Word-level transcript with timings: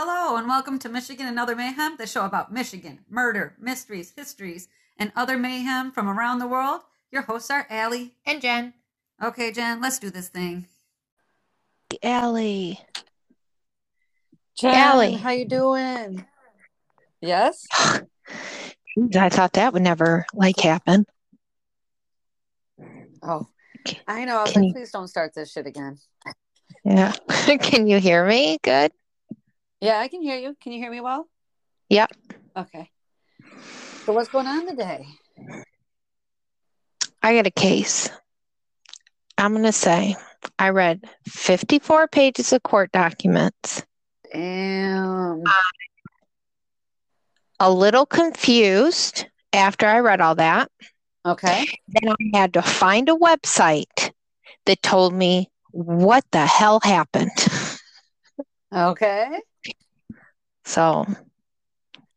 Hello, 0.00 0.36
and 0.36 0.46
welcome 0.46 0.78
to 0.78 0.88
Michigan 0.88 1.26
and 1.26 1.40
Other 1.40 1.56
Mayhem, 1.56 1.96
the 1.98 2.06
show 2.06 2.24
about 2.24 2.52
Michigan, 2.52 3.00
murder, 3.10 3.56
mysteries, 3.58 4.12
histories, 4.16 4.68
and 4.96 5.10
other 5.16 5.36
mayhem 5.36 5.90
from 5.90 6.08
around 6.08 6.38
the 6.38 6.46
world. 6.46 6.82
Your 7.10 7.22
hosts 7.22 7.50
are 7.50 7.66
Ali. 7.68 8.14
And 8.24 8.40
Jenn. 8.40 8.74
Okay, 9.20 9.50
Jenn, 9.50 9.80
let's 9.80 9.98
do 9.98 10.08
this 10.08 10.28
thing. 10.28 10.68
Ali. 12.04 12.78
Jenn, 14.56 14.88
Ali. 14.88 15.14
how 15.14 15.30
you 15.30 15.46
doing? 15.46 16.24
Yes. 17.20 17.66
I 19.16 19.28
thought 19.30 19.54
that 19.54 19.72
would 19.72 19.82
never 19.82 20.26
like 20.32 20.60
happen. 20.60 21.06
Oh, 23.20 23.48
I 24.06 24.24
know. 24.26 24.38
I 24.38 24.42
was 24.42 24.52
Can 24.52 24.62
like, 24.62 24.68
you- 24.68 24.74
please 24.74 24.92
don't 24.92 25.08
start 25.08 25.34
this 25.34 25.50
shit 25.50 25.66
again. 25.66 25.98
Yeah. 26.84 27.12
Can 27.60 27.88
you 27.88 27.98
hear 27.98 28.24
me? 28.24 28.58
Good. 28.62 28.92
Yeah, 29.80 29.98
I 29.98 30.08
can 30.08 30.22
hear 30.22 30.36
you. 30.36 30.56
Can 30.60 30.72
you 30.72 30.80
hear 30.80 30.90
me 30.90 31.00
well? 31.00 31.28
Yep. 31.88 32.10
Okay. 32.56 32.90
So 34.04 34.12
what's 34.12 34.28
going 34.28 34.46
on 34.46 34.66
today? 34.66 35.06
I 37.22 37.34
got 37.34 37.46
a 37.46 37.50
case. 37.50 38.10
I'm 39.36 39.52
going 39.52 39.64
to 39.64 39.72
say 39.72 40.16
I 40.58 40.70
read 40.70 41.04
54 41.26 42.08
pages 42.08 42.52
of 42.52 42.62
court 42.62 42.90
documents, 42.90 43.84
Damn. 44.32 45.44
a 47.60 47.70
little 47.70 48.06
confused 48.06 49.26
after 49.52 49.86
I 49.86 50.00
read 50.00 50.20
all 50.20 50.34
that. 50.36 50.70
Okay. 51.24 51.64
Then 51.88 52.14
I 52.34 52.38
had 52.38 52.54
to 52.54 52.62
find 52.62 53.08
a 53.08 53.14
website 53.14 54.12
that 54.66 54.82
told 54.82 55.14
me 55.14 55.50
what 55.70 56.24
the 56.32 56.46
hell 56.46 56.80
happened. 56.82 57.30
Okay. 58.70 59.40
So 60.68 61.06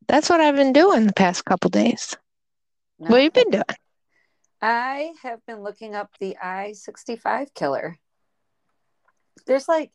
that's 0.10 0.30
what 0.30 0.42
I've 0.42 0.58
been 0.58 0.74
doing 0.74 1.08
the 1.08 1.14
past 1.14 1.46
couple 1.46 1.70
days. 1.70 2.18
What 2.98 3.12
have 3.12 3.24
you 3.24 3.32
been 3.32 3.50
doing? 3.50 3.64
I 4.62 5.14
have 5.24 5.40
been 5.48 5.64
looking 5.64 5.96
up 5.96 6.10
the 6.20 6.36
I 6.36 6.74
65 6.74 7.54
killer. 7.54 7.98
There's 9.48 9.70
like 9.70 9.92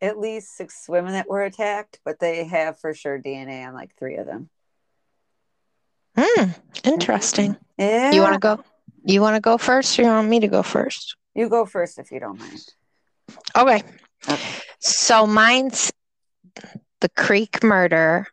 at 0.00 0.18
least 0.18 0.56
six 0.56 0.86
women 0.88 1.12
that 1.12 1.28
were 1.28 1.42
attacked, 1.42 2.00
but 2.02 2.18
they 2.18 2.44
have 2.44 2.80
for 2.80 2.94
sure 2.94 3.20
DNA 3.20 3.68
on 3.68 3.74
like 3.74 3.94
three 3.98 4.16
of 4.16 4.24
them. 4.24 4.48
Hmm, 6.16 6.52
interesting. 6.84 7.58
Yeah. 7.76 8.12
You 8.12 8.22
want 8.22 8.32
to 8.32 8.40
go? 8.40 8.64
You 9.04 9.20
want 9.20 9.36
to 9.36 9.40
go 9.42 9.58
first, 9.58 9.98
or 9.98 10.02
you 10.02 10.08
want 10.08 10.28
me 10.28 10.40
to 10.40 10.48
go 10.48 10.62
first? 10.62 11.14
You 11.34 11.50
go 11.50 11.66
first 11.66 11.98
if 11.98 12.10
you 12.10 12.20
don't 12.20 12.38
mind. 12.38 12.64
Okay. 13.54 13.82
Okay. 14.26 14.60
So 14.80 15.26
mine's 15.26 15.92
the 17.00 17.08
Creek 17.10 17.62
murder, 17.62 18.26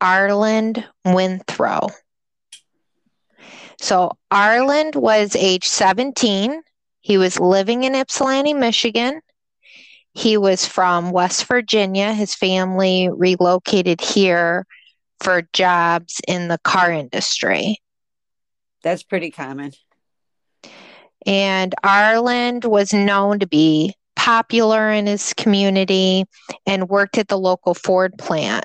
Arland 0.00 0.84
Winthrow. 1.06 1.90
So 3.80 4.12
Arland 4.30 4.96
was 4.96 5.36
age 5.36 5.66
17. 5.66 6.62
He 7.00 7.18
was 7.18 7.40
living 7.40 7.84
in 7.84 7.94
Ypsilanti, 7.94 8.54
Michigan. 8.54 9.20
He 10.12 10.36
was 10.36 10.66
from 10.66 11.10
West 11.10 11.44
Virginia. 11.46 12.12
His 12.12 12.34
family 12.34 13.08
relocated 13.12 14.00
here 14.00 14.64
for 15.20 15.42
jobs 15.52 16.20
in 16.28 16.48
the 16.48 16.58
car 16.58 16.92
industry. 16.92 17.78
That's 18.82 19.02
pretty 19.02 19.30
common. 19.30 19.72
And 21.26 21.74
Arland 21.82 22.64
was 22.64 22.92
known 22.92 23.40
to 23.40 23.46
be 23.46 23.94
popular 24.24 24.90
in 24.90 25.06
his 25.06 25.34
community 25.34 26.24
and 26.64 26.88
worked 26.88 27.18
at 27.18 27.28
the 27.28 27.36
local 27.38 27.74
Ford 27.74 28.16
plant. 28.16 28.64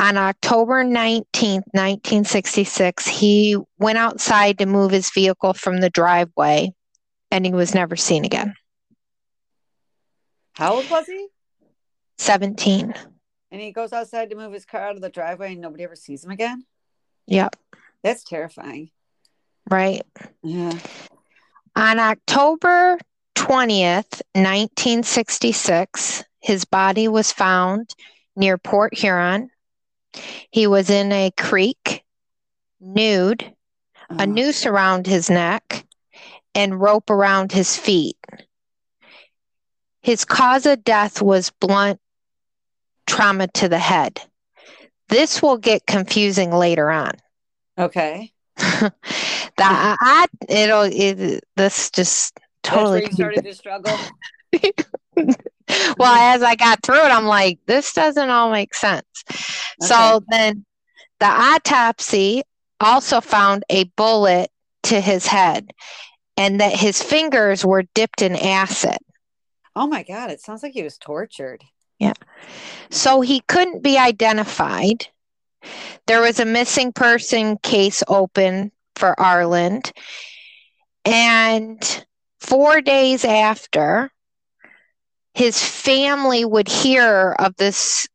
On 0.00 0.16
October 0.16 0.84
19th, 0.84 1.62
1966, 1.72 3.06
he 3.06 3.56
went 3.78 3.96
outside 3.96 4.58
to 4.58 4.66
move 4.66 4.90
his 4.90 5.08
vehicle 5.12 5.54
from 5.54 5.80
the 5.80 5.88
driveway 5.88 6.72
and 7.30 7.46
he 7.46 7.52
was 7.52 7.76
never 7.76 7.94
seen 7.94 8.24
again. 8.24 8.54
How 10.54 10.74
old 10.74 10.90
was 10.90 11.06
he? 11.06 11.28
17. 12.18 12.92
And 13.52 13.60
he 13.60 13.70
goes 13.70 13.92
outside 13.92 14.30
to 14.30 14.36
move 14.36 14.52
his 14.52 14.64
car 14.64 14.80
out 14.88 14.96
of 14.96 15.00
the 15.00 15.10
driveway 15.10 15.52
and 15.52 15.60
nobody 15.60 15.84
ever 15.84 15.94
sees 15.94 16.24
him 16.24 16.32
again? 16.32 16.66
Yep, 17.28 17.54
That's 18.02 18.24
terrifying. 18.24 18.90
right. 19.70 20.02
Yeah. 20.42 20.76
On 21.76 21.98
October 22.00 22.98
20th, 23.46 24.22
1966, 24.34 26.24
his 26.40 26.64
body 26.64 27.06
was 27.06 27.30
found 27.30 27.94
near 28.34 28.58
Port 28.58 28.92
Huron. 28.92 29.50
He 30.50 30.66
was 30.66 30.90
in 30.90 31.12
a 31.12 31.30
creek, 31.30 32.02
nude, 32.80 33.44
a 34.10 34.22
Oh, 34.22 34.24
noose 34.24 34.66
around 34.66 35.06
his 35.06 35.30
neck, 35.30 35.86
and 36.56 36.80
rope 36.80 37.08
around 37.08 37.52
his 37.52 37.76
feet. 37.76 38.16
His 40.02 40.24
cause 40.24 40.66
of 40.66 40.82
death 40.82 41.22
was 41.22 41.50
blunt 41.60 42.00
trauma 43.06 43.46
to 43.48 43.68
the 43.68 43.78
head. 43.78 44.20
This 45.08 45.40
will 45.40 45.58
get 45.58 45.86
confusing 45.86 46.50
later 46.50 46.90
on. 46.90 47.12
Okay. 47.78 48.32
the 48.56 48.88
I, 49.60 50.26
it'll 50.48 50.88
it, 50.90 51.44
this 51.56 51.90
just 51.90 52.40
totally 52.66 53.00
That's 53.00 53.18
where 53.18 53.32
you 53.32 53.52
started 53.52 53.56
struggle. 53.56 53.98
well 55.98 56.14
as 56.14 56.42
i 56.42 56.54
got 56.54 56.82
through 56.82 57.04
it 57.04 57.10
i'm 57.10 57.26
like 57.26 57.58
this 57.66 57.92
doesn't 57.92 58.30
all 58.30 58.50
make 58.50 58.74
sense 58.74 59.24
so 59.80 60.22
then 60.28 60.64
the 61.18 61.26
autopsy 61.26 62.42
also 62.80 63.20
found 63.20 63.64
a 63.68 63.84
bullet 63.96 64.50
to 64.84 65.00
his 65.00 65.26
head 65.26 65.70
and 66.36 66.60
that 66.60 66.72
his 66.72 67.02
fingers 67.02 67.64
were 67.64 67.82
dipped 67.94 68.22
in 68.22 68.36
acid 68.36 68.98
Oh 69.78 69.86
my 69.86 70.02
God. 70.04 70.30
It 70.30 70.40
sounds 70.40 70.62
like 70.62 70.72
he 70.72 70.82
was 70.82 70.96
tortured. 70.96 71.62
Yeah. 71.98 72.14
So 72.88 73.20
he 73.20 73.40
couldn't 73.40 73.82
be 73.82 73.98
identified 73.98 75.06
there 76.06 76.20
was 76.20 76.40
a 76.40 76.44
missing 76.44 76.92
person 76.92 77.58
case 77.58 78.02
open 78.08 78.70
for 78.94 79.14
arland 79.18 79.92
and 81.04 82.06
four 82.40 82.80
days 82.80 83.24
after 83.24 84.10
his 85.34 85.62
family 85.62 86.44
would 86.44 86.68
hear 86.68 87.34
of 87.38 87.54
this 87.56 88.08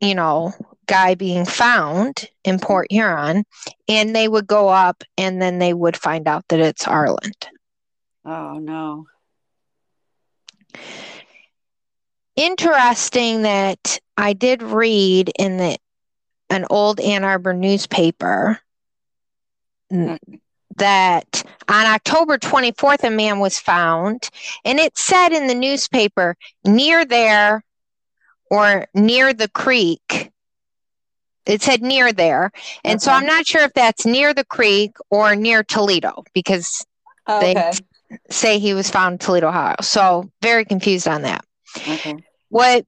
you 0.00 0.14
know 0.14 0.52
guy 0.86 1.14
being 1.14 1.44
found 1.44 2.28
in 2.44 2.58
port 2.58 2.86
huron 2.90 3.44
and 3.88 4.14
they 4.14 4.28
would 4.28 4.46
go 4.46 4.68
up 4.68 5.02
and 5.16 5.40
then 5.40 5.58
they 5.58 5.72
would 5.72 5.96
find 5.96 6.28
out 6.28 6.44
that 6.48 6.60
it's 6.60 6.84
arland 6.84 7.46
Oh 8.24 8.58
no. 8.58 9.06
interesting 12.36 13.42
that 13.42 13.98
I 14.16 14.32
did 14.32 14.62
read 14.62 15.30
in 15.38 15.56
the 15.56 15.78
an 16.50 16.64
old 16.70 17.00
Ann 17.00 17.24
Arbor 17.24 17.52
newspaper 17.54 18.60
n- 19.90 20.12
mm. 20.12 20.40
That 20.76 21.42
on 21.68 21.86
October 21.86 22.38
24th 22.38 23.04
a 23.04 23.10
man 23.10 23.38
was 23.38 23.58
found 23.58 24.28
and 24.64 24.78
it 24.78 24.96
said 24.96 25.32
in 25.32 25.46
the 25.46 25.54
newspaper 25.54 26.36
near 26.64 27.04
there 27.04 27.64
or 28.50 28.86
near 28.94 29.32
the 29.34 29.48
creek. 29.48 30.30
It 31.46 31.62
said 31.62 31.80
near 31.82 32.12
there. 32.12 32.50
And 32.84 33.00
so 33.00 33.12
I'm 33.12 33.26
not 33.26 33.46
sure 33.46 33.62
if 33.62 33.72
that's 33.72 34.04
near 34.04 34.34
the 34.34 34.44
creek 34.44 34.96
or 35.10 35.36
near 35.36 35.62
Toledo 35.62 36.24
because 36.32 36.84
Oh, 37.28 37.40
They- 37.40 37.54
say 38.30 38.58
he 38.60 38.72
was 38.72 38.88
found 38.88 39.14
in 39.14 39.18
Toledo 39.18 39.48
Ohio. 39.48 39.74
So 39.80 40.30
very 40.40 40.64
confused 40.64 41.08
on 41.08 41.22
that. 41.22 41.44
Okay. 41.76 42.16
what 42.48 42.86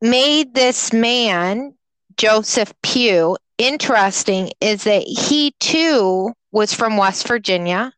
made 0.00 0.54
this 0.54 0.92
man, 0.92 1.72
Joseph 2.16 2.72
Pugh, 2.82 3.36
interesting 3.58 4.50
is 4.60 4.82
that 4.84 5.04
he 5.04 5.52
too 5.60 6.32
was 6.56 6.72
from 6.72 6.96
West 6.96 7.28
Virginia 7.28 7.92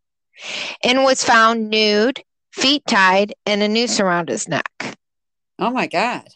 and 0.83 1.05
was 1.05 1.23
found 1.23 1.71
nude, 1.71 2.21
feet 2.51 2.83
tied, 2.89 3.33
and 3.47 3.63
a 3.63 3.69
noose 3.69 4.01
around 4.01 4.29
his 4.29 4.49
neck. 4.49 4.97
Oh 5.61 5.71
my 5.71 5.87
God. 5.87 6.27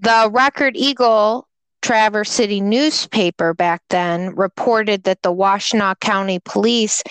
The 0.00 0.28
Record 0.32 0.76
Eagle 0.76 1.46
Traverse 1.80 2.28
City 2.28 2.60
newspaper 2.60 3.54
back 3.54 3.82
then 3.88 4.34
reported 4.34 5.04
that 5.04 5.22
the 5.22 5.32
Washtenaw 5.32 6.00
County 6.00 6.40
Police 6.44 7.04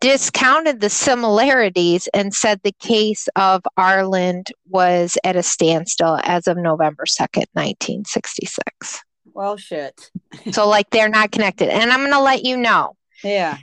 discounted 0.00 0.80
the 0.80 0.88
similarities 0.88 2.08
and 2.14 2.32
said 2.32 2.60
the 2.62 2.74
case 2.78 3.26
of 3.34 3.62
Arland 3.76 4.52
was 4.68 5.18
at 5.24 5.34
a 5.34 5.42
standstill 5.42 6.20
as 6.22 6.46
of 6.46 6.56
November 6.56 7.04
2nd, 7.04 7.46
1966. 7.54 9.02
Well, 9.34 9.56
shit. 9.56 10.12
So, 10.52 10.68
like, 10.68 10.90
they're 10.90 11.08
not 11.08 11.32
connected. 11.32 11.68
And 11.68 11.90
I'm 11.90 11.98
going 11.98 12.12
to 12.12 12.20
let 12.20 12.44
you 12.44 12.56
know 12.56 12.94
Yeah. 13.26 13.58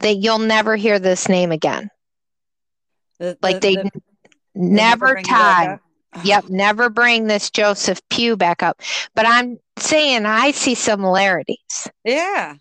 that 0.00 0.16
you'll 0.16 0.38
never 0.38 0.76
hear 0.76 0.98
this 0.98 1.28
name 1.28 1.52
again. 1.52 1.88
The- 3.18 3.38
Like, 3.42 3.60
the- 3.60 3.76
they 3.76 3.76
the- 3.76 3.82
they 3.84 4.00
never 4.54 5.12
bring 5.14 5.24
it 5.24 5.28
back 5.28 5.66
tied. 5.66 5.68
up? 5.74 5.80
Yep, 6.24 6.48
never 6.48 6.90
bring 6.90 7.26
this 7.26 7.50
Joseph 7.50 8.00
Pugh 8.10 8.36
back 8.36 8.62
up. 8.62 8.80
But 9.14 9.26
I'm 9.26 9.58
saying 9.78 10.26
I 10.26 10.52
see 10.52 10.74
similarities. 10.74 11.88
Yeah. 12.04 12.54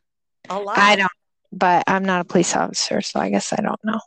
A 0.49 0.59
lot. 0.59 0.77
I 0.77 0.95
don't, 0.95 1.11
but 1.51 1.83
I'm 1.87 2.03
not 2.03 2.21
a 2.21 2.25
police 2.25 2.55
officer, 2.55 3.01
so 3.01 3.19
I 3.19 3.29
guess 3.29 3.53
I 3.53 3.61
don't 3.61 3.79
know. 3.83 3.99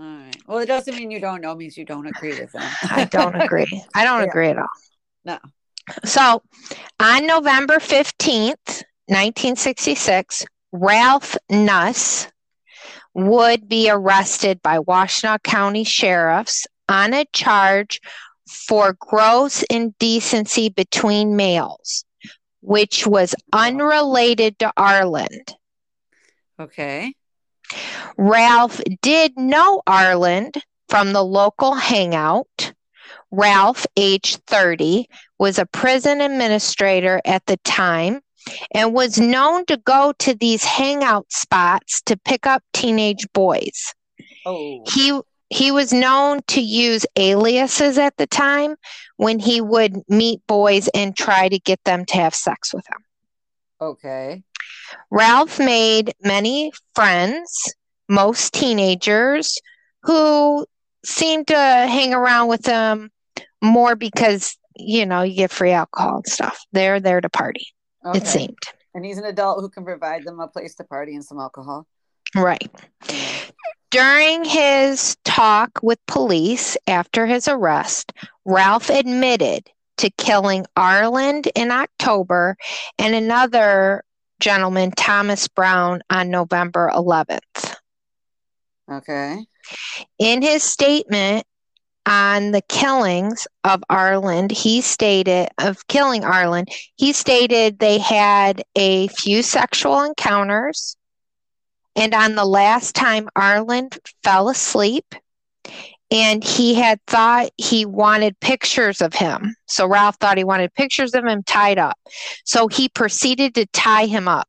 All 0.00 0.06
right. 0.06 0.36
Well, 0.46 0.58
it 0.58 0.66
doesn't 0.66 0.94
mean 0.96 1.10
you 1.12 1.20
don't 1.20 1.40
know, 1.40 1.52
it 1.52 1.58
means 1.58 1.76
you 1.78 1.84
don't 1.84 2.06
agree 2.06 2.38
with 2.38 2.50
them. 2.52 2.68
I 2.90 3.04
don't 3.04 3.40
agree. 3.40 3.84
I 3.94 4.04
don't 4.04 4.20
Yeah. 4.22 4.26
agree 4.26 4.48
at 4.48 4.58
all. 4.58 4.66
No. 5.24 5.38
So 6.04 6.42
on 7.00 7.26
November 7.26 7.76
15th, 7.76 8.82
1966, 9.06 10.44
Ralph 10.72 11.36
Nuss 11.48 12.28
would 13.14 13.68
be 13.68 13.90
arrested 13.90 14.62
by 14.62 14.78
Washtenaw 14.78 15.42
County 15.42 15.84
sheriffs 15.84 16.66
on 16.88 17.14
a 17.14 17.24
charge 17.32 18.00
for 18.48 18.96
gross 18.98 19.62
indecency 19.64 20.68
between 20.68 21.36
males, 21.36 22.04
which 22.60 23.06
was 23.06 23.34
unrelated 23.52 24.58
to 24.58 24.72
Arland. 24.76 25.54
Okay. 26.60 27.14
Ralph 28.16 28.80
did 29.02 29.36
know 29.36 29.82
Arland 29.86 30.60
from 30.88 31.12
the 31.12 31.24
local 31.24 31.74
hangout. 31.74 32.72
Ralph, 33.30 33.86
age 33.96 34.36
30, 34.46 35.08
was 35.38 35.58
a 35.58 35.66
prison 35.66 36.20
administrator 36.20 37.20
at 37.24 37.44
the 37.46 37.58
time 37.58 38.20
and 38.72 38.94
was 38.94 39.18
known 39.18 39.64
to 39.66 39.76
go 39.78 40.12
to 40.20 40.34
these 40.34 40.64
hangout 40.64 41.30
spots 41.32 42.00
to 42.02 42.16
pick 42.16 42.46
up 42.46 42.62
teenage 42.72 43.26
boys. 43.32 43.94
Oh. 44.46 44.84
He 44.92 45.20
he 45.50 45.70
was 45.70 45.92
known 45.92 46.40
to 46.48 46.60
use 46.60 47.06
aliases 47.16 47.96
at 47.96 48.16
the 48.18 48.26
time 48.26 48.76
when 49.16 49.38
he 49.38 49.60
would 49.60 49.96
meet 50.08 50.46
boys 50.46 50.88
and 50.88 51.16
try 51.16 51.48
to 51.48 51.58
get 51.58 51.82
them 51.84 52.04
to 52.06 52.16
have 52.16 52.34
sex 52.34 52.74
with 52.74 52.86
him. 52.86 52.98
Okay. 53.80 54.42
Ralph 55.10 55.58
made 55.58 56.12
many 56.22 56.72
friends, 56.94 57.74
most 58.08 58.52
teenagers, 58.52 59.58
who 60.02 60.66
seemed 61.04 61.46
to 61.48 61.56
hang 61.56 62.12
around 62.12 62.48
with 62.48 62.66
him 62.66 63.10
more 63.62 63.96
because, 63.96 64.56
you 64.76 65.06
know, 65.06 65.22
you 65.22 65.34
get 65.34 65.50
free 65.50 65.72
alcohol 65.72 66.16
and 66.16 66.26
stuff. 66.26 66.64
They're 66.72 67.00
there 67.00 67.20
to 67.20 67.28
party, 67.28 67.66
okay. 68.10 68.18
it 68.18 68.26
seemed. 68.26 68.58
And 68.94 69.04
he's 69.04 69.18
an 69.18 69.24
adult 69.24 69.60
who 69.60 69.68
can 69.68 69.84
provide 69.84 70.24
them 70.24 70.40
a 70.40 70.48
place 70.48 70.74
to 70.76 70.84
party 70.84 71.14
and 71.14 71.24
some 71.24 71.38
alcohol. 71.38 71.86
Right. 72.34 72.70
During 73.90 74.44
his 74.44 75.16
talk 75.24 75.80
with 75.82 75.98
police 76.06 76.76
after 76.86 77.26
his 77.26 77.48
arrest, 77.48 78.12
Ralph 78.44 78.90
admitted 78.90 79.70
to 79.98 80.10
killing 80.10 80.66
Arland 80.76 81.48
in 81.54 81.70
October 81.70 82.56
and 82.98 83.14
another 83.14 84.04
gentleman, 84.40 84.92
Thomas 84.92 85.48
Brown, 85.48 86.02
on 86.10 86.30
November 86.30 86.90
11th. 86.94 87.76
Okay. 88.90 89.44
In 90.18 90.42
his 90.42 90.62
statement 90.62 91.46
on 92.08 92.52
the 92.52 92.62
killings 92.62 93.46
of 93.64 93.84
Arland, 93.90 94.50
he 94.50 94.80
stated, 94.80 95.48
of 95.58 95.86
killing 95.88 96.22
Arland, 96.22 96.72
he 96.96 97.12
stated 97.12 97.78
they 97.78 97.98
had 97.98 98.62
a 98.74 99.08
few 99.08 99.42
sexual 99.42 100.02
encounters. 100.02 100.96
And 101.94 102.14
on 102.14 102.34
the 102.34 102.46
last 102.46 102.94
time 102.94 103.28
Arland 103.36 103.98
fell 104.24 104.48
asleep, 104.48 105.14
and 106.10 106.42
he 106.42 106.74
had 106.74 106.98
thought 107.06 107.50
he 107.58 107.84
wanted 107.84 108.40
pictures 108.40 109.02
of 109.02 109.12
him. 109.12 109.54
So 109.66 109.86
Ralph 109.86 110.16
thought 110.16 110.38
he 110.38 110.44
wanted 110.44 110.72
pictures 110.72 111.14
of 111.14 111.26
him 111.26 111.42
tied 111.42 111.78
up. 111.78 111.98
So 112.44 112.68
he 112.68 112.88
proceeded 112.88 113.54
to 113.56 113.66
tie 113.66 114.06
him 114.06 114.26
up. 114.26 114.48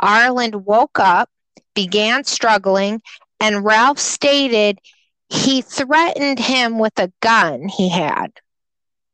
Arland 0.00 0.64
woke 0.64 0.98
up, 0.98 1.28
began 1.74 2.24
struggling, 2.24 3.02
and 3.40 3.64
Ralph 3.64 3.98
stated 3.98 4.78
he 5.32 5.62
threatened 5.62 6.38
him 6.38 6.78
with 6.78 6.92
a 6.98 7.10
gun 7.20 7.66
he 7.66 7.88
had. 7.88 8.32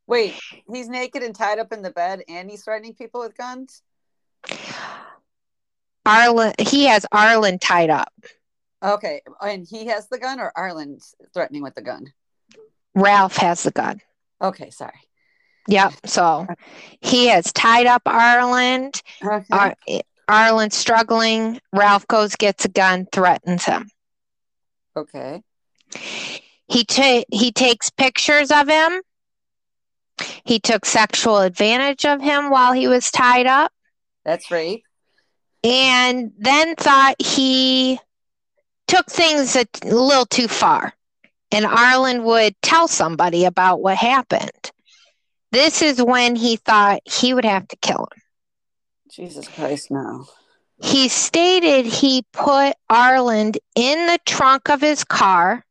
Wait, 0.06 0.34
he's 0.72 0.88
naked 0.88 1.22
and 1.22 1.34
tied 1.34 1.58
up 1.58 1.72
in 1.72 1.82
the 1.82 1.90
bed 1.90 2.22
and 2.28 2.50
he's 2.50 2.64
threatening 2.64 2.94
people 2.94 3.20
with 3.20 3.36
guns? 3.36 3.82
Arlen, 6.04 6.54
he 6.58 6.86
has 6.86 7.04
Arlen 7.12 7.58
tied 7.58 7.90
up. 7.90 8.12
Okay. 8.82 9.20
And 9.40 9.66
he 9.68 9.86
has 9.86 10.08
the 10.08 10.18
gun 10.18 10.40
or 10.40 10.50
Arlen's 10.56 11.14
threatening 11.34 11.62
with 11.62 11.74
the 11.74 11.82
gun? 11.82 12.12
Ralph 12.94 13.36
has 13.36 13.62
the 13.62 13.70
gun. 13.70 14.00
Okay, 14.40 14.70
sorry. 14.70 14.98
Yep. 15.68 15.92
So 16.06 16.46
he 17.00 17.26
has 17.26 17.52
tied 17.52 17.86
up 17.86 18.02
Arlen. 18.06 18.90
Okay. 19.22 19.44
Ar- 19.52 19.76
Arlen's 20.28 20.74
struggling. 20.74 21.60
Ralph 21.72 22.08
goes, 22.08 22.34
gets 22.34 22.64
a 22.64 22.68
gun, 22.68 23.06
threatens 23.12 23.64
him. 23.64 23.88
okay. 24.96 25.42
He 26.68 26.84
ta- 26.84 27.24
he 27.32 27.52
takes 27.52 27.90
pictures 27.90 28.50
of 28.50 28.68
him. 28.68 29.00
He 30.44 30.58
took 30.58 30.84
sexual 30.84 31.38
advantage 31.38 32.04
of 32.04 32.20
him 32.20 32.50
while 32.50 32.72
he 32.72 32.88
was 32.88 33.10
tied 33.10 33.46
up, 33.46 33.72
That's 34.24 34.50
rape. 34.50 34.82
and 35.62 36.32
then 36.38 36.74
thought 36.74 37.14
he 37.20 37.98
took 38.88 39.06
things 39.06 39.54
a 39.54 39.64
t- 39.66 39.90
little 39.90 40.26
too 40.26 40.48
far. 40.48 40.92
And 41.52 41.64
Arlen 41.64 42.24
would 42.24 42.54
tell 42.62 42.88
somebody 42.88 43.44
about 43.44 43.80
what 43.80 43.96
happened. 43.96 44.70
This 45.52 45.80
is 45.82 46.02
when 46.02 46.36
he 46.36 46.56
thought 46.56 47.00
he 47.04 47.32
would 47.32 47.44
have 47.46 47.66
to 47.68 47.76
kill 47.76 48.08
him. 48.12 48.22
Jesus 49.10 49.48
Christ, 49.48 49.90
no. 49.90 50.26
He 50.82 51.08
stated 51.08 51.86
he 51.86 52.24
put 52.32 52.74
Arland 52.90 53.56
in 53.74 54.06
the 54.06 54.18
trunk 54.26 54.68
of 54.68 54.80
his 54.80 55.04
car, 55.04 55.64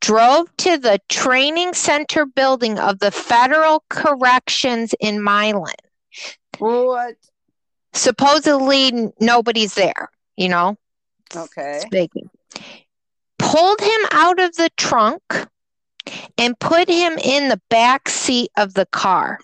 drove 0.00 0.54
to 0.58 0.76
the 0.76 1.00
training 1.08 1.72
center 1.72 2.26
building 2.26 2.78
of 2.78 2.98
the 2.98 3.10
Federal 3.10 3.84
Corrections 3.88 4.94
in 5.00 5.22
Milan. 5.22 5.74
What? 6.58 7.14
Supposedly, 7.92 9.12
nobody's 9.20 9.74
there, 9.74 10.10
you 10.36 10.48
know, 10.48 10.76
Okay. 11.34 11.80
speaking. 11.86 12.28
Pulled 13.38 13.80
him 13.80 14.00
out 14.10 14.40
of 14.40 14.56
the 14.56 14.70
trunk 14.76 15.48
and 16.36 16.58
put 16.58 16.88
him 16.88 17.18
in 17.18 17.48
the 17.48 17.60
back 17.70 18.08
seat 18.08 18.50
of 18.56 18.74
the 18.74 18.86
car. 18.86 19.38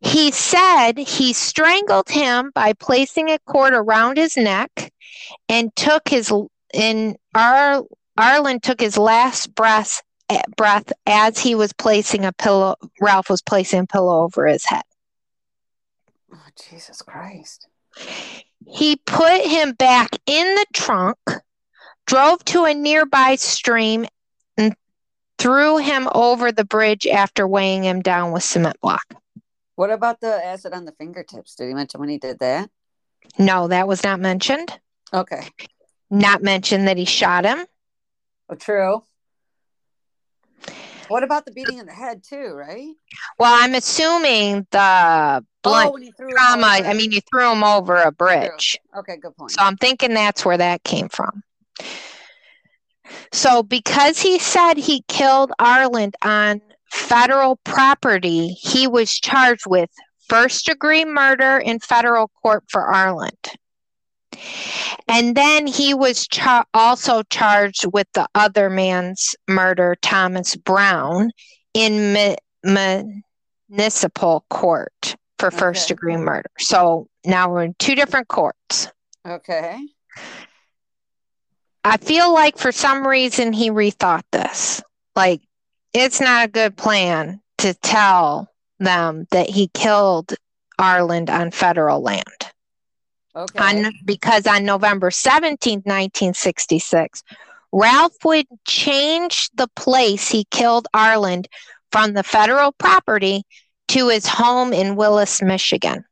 He 0.00 0.30
said 0.30 0.98
he 0.98 1.32
strangled 1.32 2.08
him 2.08 2.52
by 2.54 2.72
placing 2.72 3.30
a 3.30 3.38
cord 3.40 3.74
around 3.74 4.16
his 4.16 4.36
neck 4.36 4.92
and 5.48 5.74
took 5.76 6.08
his 6.08 6.32
in 6.72 7.16
Ar, 7.34 7.82
Arlen 8.20 8.60
took 8.60 8.80
his 8.80 8.98
last 8.98 9.54
breath 9.54 10.02
eh, 10.28 10.42
breath 10.56 10.92
as 11.06 11.38
he 11.38 11.54
was 11.54 11.72
placing 11.72 12.24
a 12.24 12.32
pillow 12.32 12.76
Ralph 13.00 13.30
was 13.30 13.42
placing 13.42 13.80
a 13.80 13.86
pillow 13.86 14.22
over 14.22 14.46
his 14.46 14.64
head. 14.66 14.82
Oh, 16.32 16.38
Jesus 16.68 17.02
Christ. 17.02 17.66
He 18.66 18.96
put 18.96 19.40
him 19.44 19.72
back 19.72 20.10
in 20.26 20.54
the 20.54 20.66
trunk, 20.72 21.18
drove 22.06 22.44
to 22.46 22.64
a 22.64 22.74
nearby 22.74 23.36
stream, 23.36 24.06
and 24.56 24.76
threw 25.38 25.78
him 25.78 26.08
over 26.14 26.52
the 26.52 26.64
bridge 26.64 27.06
after 27.06 27.48
weighing 27.48 27.84
him 27.84 28.00
down 28.00 28.32
with 28.32 28.44
cement 28.44 28.78
block. 28.80 29.14
What 29.74 29.90
about 29.90 30.20
the 30.20 30.44
acid 30.44 30.74
on 30.74 30.84
the 30.84 30.92
fingertips? 30.92 31.54
Did 31.54 31.68
he 31.68 31.74
mention 31.74 32.00
when 32.00 32.10
he 32.10 32.18
did 32.18 32.38
that? 32.40 32.70
No, 33.38 33.68
that 33.68 33.88
was 33.88 34.04
not 34.04 34.20
mentioned. 34.20 34.78
Okay. 35.12 35.48
Not 36.10 36.42
mentioned 36.42 36.86
that 36.86 36.98
he 36.98 37.06
shot 37.06 37.46
him. 37.46 37.66
Oh, 38.50 38.56
true. 38.56 39.04
What 41.08 41.24
about 41.24 41.44
the 41.44 41.52
beating 41.52 41.78
in 41.78 41.86
the 41.86 41.92
head 41.92 42.22
too? 42.22 42.52
Right? 42.54 42.94
Well, 43.38 43.52
I'm 43.52 43.74
assuming 43.74 44.66
the 44.70 45.44
blunt 45.62 45.88
oh, 45.88 45.92
when 45.92 46.02
he 46.02 46.12
threw 46.12 46.28
him 46.28 46.34
trauma. 46.34 46.66
I 46.66 46.94
mean, 46.94 47.12
you 47.12 47.20
threw 47.30 47.50
him 47.50 47.64
over 47.64 47.96
a 47.96 48.12
bridge. 48.12 48.78
Okay, 48.96 49.16
good 49.16 49.36
point. 49.36 49.52
So 49.52 49.62
I'm 49.62 49.76
thinking 49.76 50.14
that's 50.14 50.44
where 50.44 50.58
that 50.58 50.84
came 50.84 51.08
from. 51.08 51.42
So 53.32 53.62
because 53.62 54.20
he 54.20 54.38
said 54.38 54.74
he 54.74 55.02
killed 55.08 55.52
Arland 55.60 56.14
on 56.22 56.60
federal 56.92 57.56
property, 57.64 58.48
he 58.48 58.86
was 58.86 59.12
charged 59.12 59.66
with 59.66 59.90
first 60.28 60.66
degree 60.66 61.04
murder 61.04 61.58
in 61.58 61.80
federal 61.80 62.28
court 62.42 62.64
for 62.68 62.82
Arland. 62.82 63.56
And 65.08 65.36
then 65.36 65.66
he 65.66 65.94
was 65.94 66.26
char- 66.28 66.66
also 66.74 67.22
charged 67.24 67.86
with 67.92 68.06
the 68.14 68.26
other 68.34 68.70
man's 68.70 69.34
murder, 69.48 69.96
Thomas 70.02 70.56
Brown, 70.56 71.30
in 71.74 72.12
mi- 72.12 73.22
municipal 73.68 74.44
court 74.50 75.16
for 75.38 75.50
first 75.50 75.84
Okay. 75.84 75.94
degree 75.94 76.16
murder. 76.16 76.50
So 76.58 77.08
now 77.24 77.50
we're 77.50 77.64
in 77.64 77.74
two 77.78 77.94
different 77.94 78.28
courts. 78.28 78.88
Okay. 79.26 79.78
I 81.84 81.96
feel 81.96 82.32
like 82.32 82.58
for 82.58 82.72
some 82.72 83.06
reason 83.06 83.52
he 83.52 83.70
rethought 83.70 84.24
this. 84.32 84.82
Like 85.16 85.40
it's 85.94 86.20
not 86.20 86.44
a 86.44 86.50
good 86.50 86.76
plan 86.76 87.40
to 87.58 87.74
tell 87.74 88.48
them 88.78 89.26
that 89.30 89.48
he 89.50 89.68
killed 89.68 90.34
Arland 90.78 91.30
on 91.30 91.50
federal 91.50 92.00
land. 92.02 92.24
Okay. 93.34 93.84
On, 93.84 93.92
because 94.04 94.46
on 94.46 94.64
November 94.64 95.10
17, 95.10 95.78
1966, 95.84 97.22
Ralph 97.72 98.16
would 98.24 98.46
change 98.66 99.50
the 99.54 99.68
place 99.76 100.28
he 100.28 100.44
killed 100.50 100.88
Arland 100.94 101.46
from 101.92 102.14
the 102.14 102.22
federal 102.22 102.72
property 102.72 103.44
to 103.88 104.08
his 104.08 104.26
home 104.26 104.72
in 104.72 104.96
Willis, 104.96 105.42
Michigan. 105.42 106.04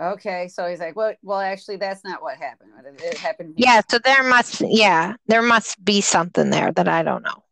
Okay, 0.00 0.48
so 0.48 0.66
he's 0.66 0.80
like, 0.80 0.96
well, 0.96 1.14
well, 1.22 1.38
actually, 1.38 1.76
that's 1.76 2.02
not 2.02 2.22
what 2.22 2.36
happened. 2.36 2.70
It, 2.98 3.16
happened. 3.18 3.54
Yeah, 3.56 3.82
so 3.88 3.98
there 3.98 4.22
must, 4.22 4.60
yeah, 4.62 5.14
there 5.26 5.42
must 5.42 5.82
be 5.84 6.00
something 6.00 6.50
there 6.50 6.72
that 6.72 6.88
I 6.88 7.02
don't 7.02 7.22
know. 7.22 7.44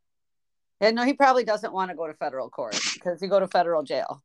Yeah, 0.80 0.90
no, 0.90 1.04
he 1.04 1.12
probably 1.12 1.44
doesn't 1.44 1.72
want 1.72 1.90
to 1.90 1.96
go 1.96 2.06
to 2.06 2.14
federal 2.14 2.48
court 2.48 2.78
because 2.94 3.20
you 3.20 3.28
go 3.28 3.38
to 3.38 3.46
federal 3.46 3.82
jail. 3.82 4.22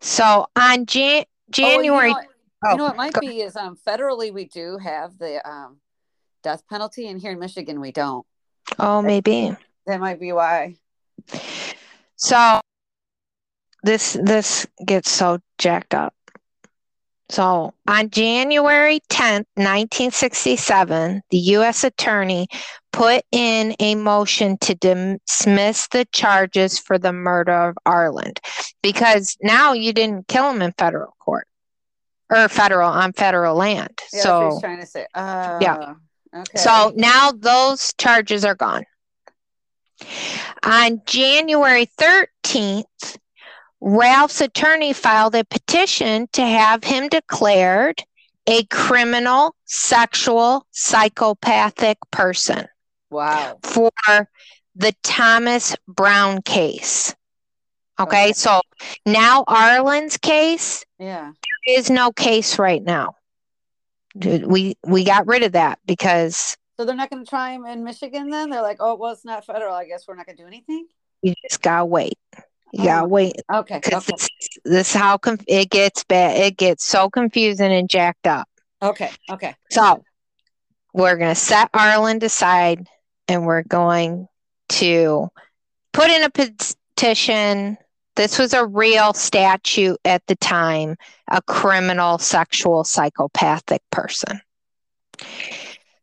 So 0.00 0.46
on 0.56 0.86
Jan- 0.86 1.24
January, 1.50 2.12
Oh, 2.12 2.18
you, 2.18 2.22
know 2.22 2.29
what, 2.60 2.72
you 2.72 2.76
know 2.78 2.84
Oh, 2.84 2.86
what 2.88 2.96
might 2.96 3.12
go- 3.12 3.20
be 3.20 3.40
is 3.40 3.56
um 3.56 3.76
federally 3.86 4.32
we 4.32 4.46
do 4.46 4.78
have 4.78 5.18
the 5.18 5.46
um 5.48 5.80
death 6.42 6.62
penalty, 6.68 7.08
and 7.08 7.20
here 7.20 7.32
in 7.32 7.38
Michigan 7.38 7.80
we 7.80 7.92
don't. 7.92 8.26
oh, 8.78 9.02
maybe. 9.02 9.54
That 9.86 10.00
might 10.00 10.20
be 10.20 10.32
why. 10.32 10.76
So 12.16 12.60
this 13.82 14.16
this 14.22 14.66
gets 14.86 15.10
so 15.10 15.38
jacked 15.58 15.94
up. 15.94 16.14
So 17.30 17.72
on 17.86 18.10
January 18.10 19.00
10th, 19.08 19.46
1967, 19.54 21.22
the 21.30 21.38
U.S. 21.38 21.84
Attorney 21.84 22.48
put 22.92 23.22
in 23.30 23.76
a 23.78 23.94
motion 23.94 24.58
to 24.58 24.74
dismiss 24.74 25.86
the 25.88 26.04
charges 26.06 26.78
for 26.80 26.98
the 26.98 27.12
murder 27.12 27.52
of 27.68 27.76
Arland 27.86 28.38
because 28.82 29.36
now 29.42 29.72
you 29.72 29.92
didn't 29.92 30.26
kill 30.26 30.50
him 30.50 30.60
in 30.60 30.72
federal 30.76 31.14
court 31.20 31.46
or 32.30 32.48
federal 32.48 32.88
on 32.88 33.12
federal 33.12 33.56
land. 33.56 33.98
Yeah, 34.12 34.22
so 34.22 34.50
he's 34.50 34.60
trying 34.60 34.80
to 34.80 34.86
say. 34.86 35.06
Uh, 35.14 35.58
Yeah. 35.60 35.94
Okay. 36.34 36.58
so 36.58 36.92
now 36.94 37.32
those 37.32 37.92
charges 37.98 38.44
are 38.44 38.54
gone. 38.54 38.84
On 40.62 41.02
January 41.04 41.86
13th, 41.98 43.18
Ralph's 43.80 44.40
attorney 44.40 44.92
filed 44.92 45.34
a 45.34 45.44
petition 45.44 46.28
to 46.32 46.42
have 46.42 46.84
him 46.84 47.08
declared 47.08 48.02
a 48.46 48.64
criminal, 48.64 49.54
sexual, 49.64 50.66
psychopathic 50.70 51.98
person 52.10 52.66
wow. 53.10 53.58
for 53.62 53.90
the 54.76 54.94
Thomas 55.02 55.74
Brown 55.88 56.42
case. 56.42 57.14
Okay, 57.98 58.24
Okay. 58.28 58.32
so 58.32 58.60
now 59.04 59.44
Arlen's 59.44 60.16
case 60.16 60.84
Yeah. 60.98 61.32
Is 61.66 61.90
no 61.90 62.12
case 62.12 62.58
right 62.58 62.82
now. 62.82 63.16
We 64.14 64.76
we 64.84 65.04
got 65.04 65.26
rid 65.26 65.42
of 65.44 65.52
that 65.52 65.78
because 65.86 66.56
So 66.76 66.84
they're 66.84 66.96
not 66.96 67.10
going 67.10 67.24
to 67.24 67.28
try 67.30 67.52
him 67.52 67.64
in 67.66 67.84
Michigan 67.84 68.28
then? 68.30 68.50
They're 68.50 68.62
like, 68.62 68.78
oh, 68.80 68.96
well, 68.96 69.12
it's 69.12 69.24
not 69.24 69.44
federal. 69.46 69.74
I 69.74 69.84
guess 69.86 70.06
we're 70.08 70.16
not 70.16 70.26
going 70.26 70.36
to 70.36 70.42
do 70.42 70.46
anything. 70.48 70.86
you 71.22 71.34
just 71.48 71.62
gotta 71.62 71.84
wait. 71.84 72.18
You 72.72 72.82
Oh. 72.82 72.84
gotta 72.84 73.08
wait 73.08 73.34
Okay. 73.52 73.80
because 73.82 74.08
Okay. 74.08 74.12
this, 74.16 74.28
this 74.64 74.88
is 74.88 75.00
how 75.00 75.16
conf- 75.18 75.44
it 75.46 75.70
gets 75.70 76.02
bad. 76.04 76.36
It 76.38 76.56
gets 76.56 76.84
so 76.84 77.08
confusing 77.10 77.70
and 77.72 77.88
jacked 77.90 78.26
up. 78.26 78.48
Okay. 78.82 79.10
Okay. 79.30 79.54
So 79.70 80.02
we're 80.94 81.16
gonna 81.18 81.34
set 81.34 81.68
Arlen 81.74 82.18
aside, 82.24 82.88
and 83.28 83.44
we're 83.46 83.62
going 83.62 84.26
to 84.70 85.28
put 85.92 86.10
in 86.10 86.22
a 86.24 86.30
petition. 86.30 87.76
This 88.20 88.38
was 88.38 88.52
a 88.52 88.66
real 88.66 89.14
statute 89.14 89.96
at 90.04 90.26
the 90.26 90.36
time, 90.36 90.96
a 91.30 91.40
criminal 91.40 92.18
sexual 92.18 92.84
psychopathic 92.84 93.80
person. 93.90 94.42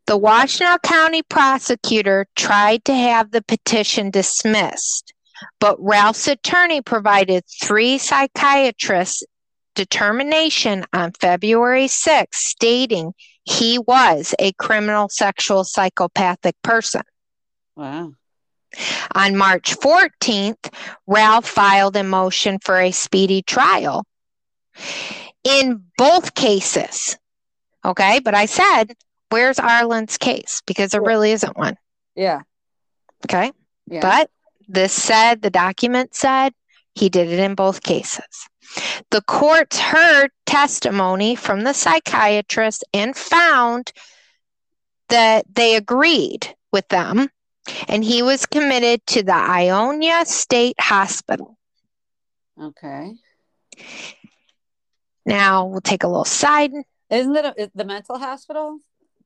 The 0.08 0.18
Washtenaw 0.18 0.82
County 0.82 1.22
prosecutor 1.22 2.26
tried 2.36 2.84
to 2.86 2.96
have 2.96 3.30
the 3.30 3.44
petition 3.44 4.10
dismissed, 4.10 5.14
but 5.60 5.78
Ralph's 5.80 6.28
attorney 6.28 6.82
provided 6.82 7.44
three 7.62 8.00
psychiatrists 8.00 9.22
determination 9.76 10.86
on 10.94 11.12
February 11.12 11.88
6, 11.88 12.36
stating 12.36 13.14
he 13.44 13.78
was 13.78 14.34
a 14.40 14.54
criminal 14.54 15.08
sexual 15.08 15.64
psychopathic 15.64 16.56
person. 16.64 17.04
Wow. 17.76 18.14
On 19.16 19.36
March 19.36 19.76
14th, 19.78 20.74
Ralph 21.08 21.48
filed 21.48 21.96
a 21.96 22.04
motion 22.04 22.60
for 22.60 22.80
a 22.80 22.92
speedy 22.92 23.42
trial 23.42 24.04
in 25.44 25.84
both 25.98 26.34
cases. 26.36 27.18
Okay, 27.86 28.20
but 28.20 28.36
I 28.36 28.46
said, 28.46 28.94
where's 29.30 29.58
Arlen's 29.58 30.18
case? 30.18 30.62
Because 30.66 30.92
there 30.92 31.02
really 31.02 31.32
isn't 31.32 31.58
one. 31.58 31.78
Yeah. 32.16 32.42
Okay, 33.26 33.52
Yeah. 33.88 34.02
but 34.02 34.30
this 34.68 34.94
said, 34.94 35.42
the 35.42 35.50
document 35.50 36.14
said 36.14 36.54
he 36.94 37.10
did 37.10 37.30
it 37.32 37.40
in 37.40 37.56
both 37.56 37.82
cases. 37.82 38.48
The 39.12 39.22
courts 39.22 39.80
heard 39.80 40.30
testimony 40.46 41.36
from 41.36 41.64
the 41.64 41.74
psychiatrist 41.74 42.84
and 42.94 43.16
found 43.16 43.94
that 45.10 45.46
they 45.54 45.76
agreed 45.76 46.54
with 46.74 46.88
them, 46.90 47.30
and 47.88 48.04
he 48.04 48.22
was 48.22 48.46
committed 48.46 49.06
to 49.08 49.24
the 49.24 49.34
Ionia 49.34 50.26
State 50.26 50.76
Hospital. 50.80 51.58
okay. 52.62 53.14
Now 55.26 55.66
we'll 55.66 55.82
take 55.82 56.04
a 56.04 56.08
little 56.08 56.26
side. 56.26 56.72
Isn't 57.10 57.36
it 57.36 57.46
a, 57.46 57.72
the 57.76 57.84
mental 57.84 58.18
hospital? 58.18 58.80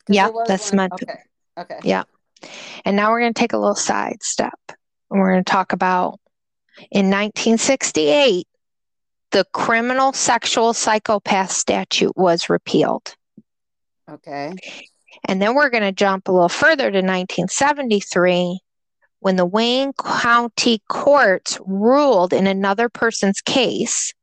Yeah, 0.10 0.30
that's 0.48 0.74
mental. 0.74 0.98
Okay. 1.04 1.20
Okay. 1.58 1.80
Yeah. 1.84 2.04
And 2.86 2.96
now 2.96 3.12
we're 3.12 3.20
going 3.20 3.34
to 3.34 3.40
take 3.40 3.54
a 3.54 3.58
little 3.58 3.76
side 3.76 4.24
step. 4.24 4.60
And 5.10 5.20
we're 5.20 5.32
going 5.34 5.44
to 5.44 5.52
talk 5.52 5.74
about 5.74 6.20
in 6.90 7.10
1968, 7.10 8.48
the 9.32 9.46
criminal 9.54 10.14
sexual 10.14 10.74
psychopath 10.74 11.52
statute 11.52 12.16
was 12.18 12.50
repealed. 12.50 13.16
Okay. 14.10 14.54
And 15.26 15.42
then 15.42 15.56
we're 15.56 15.70
going 15.70 15.84
to 15.84 15.92
jump 15.92 16.28
a 16.28 16.32
little 16.32 16.50
further 16.50 16.90
to 16.92 16.98
1973 16.98 18.60
when 19.20 19.36
the 19.36 19.46
Wayne 19.46 19.94
County 19.94 20.82
courts 20.90 21.60
ruled 21.66 22.34
in 22.34 22.48
another 22.48 22.90
person's 22.90 23.40
case 23.42 24.14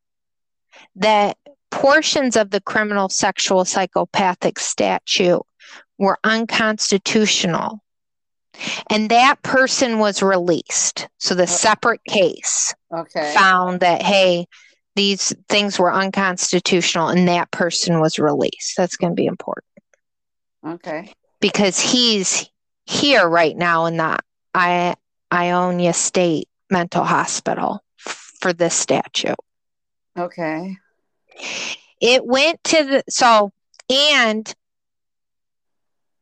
that 0.97 1.37
portions 1.71 2.37
of 2.37 2.50
the 2.50 2.61
criminal 2.61 3.09
sexual 3.09 3.64
psychopathic 3.64 4.59
statute 4.59 5.43
were 5.99 6.19
unconstitutional. 6.25 7.81
And 8.90 9.09
that 9.11 9.40
person 9.43 10.00
was 10.00 10.21
released. 10.21 11.09
So 11.19 11.35
the 11.35 11.45
oh. 11.45 11.47
separate 11.47 12.05
case 12.09 12.75
Okay. 12.93 13.33
found 13.35 13.81
that, 13.81 14.02
hey, 14.02 14.47
these 14.97 15.33
things 15.49 15.78
were 15.78 15.93
unconstitutional 15.93 17.09
and 17.09 17.28
that 17.28 17.52
person 17.52 18.00
was 18.00 18.19
released. 18.19 18.76
That's 18.76 18.97
going 18.97 19.12
to 19.12 19.14
be 19.14 19.26
important 19.26 19.68
Okay. 20.67 21.12
because 21.41 21.79
he's 21.79 22.49
here 22.87 23.29
right 23.29 23.57
now 23.57 23.87
in 23.87 23.97
the 23.97 24.19
I- 24.55 24.97
Ionia 25.33 25.93
State 25.93 26.49
Mental 26.71 27.05
Hospital 27.05 27.83
f- 28.07 28.33
for 28.41 28.53
this 28.53 28.75
statute. 28.75 29.37
Okay. 30.19 30.77
It 32.00 32.25
went 32.27 32.62
to 32.65 32.85
the 32.85 33.05
so 33.09 33.53
and 33.91 34.53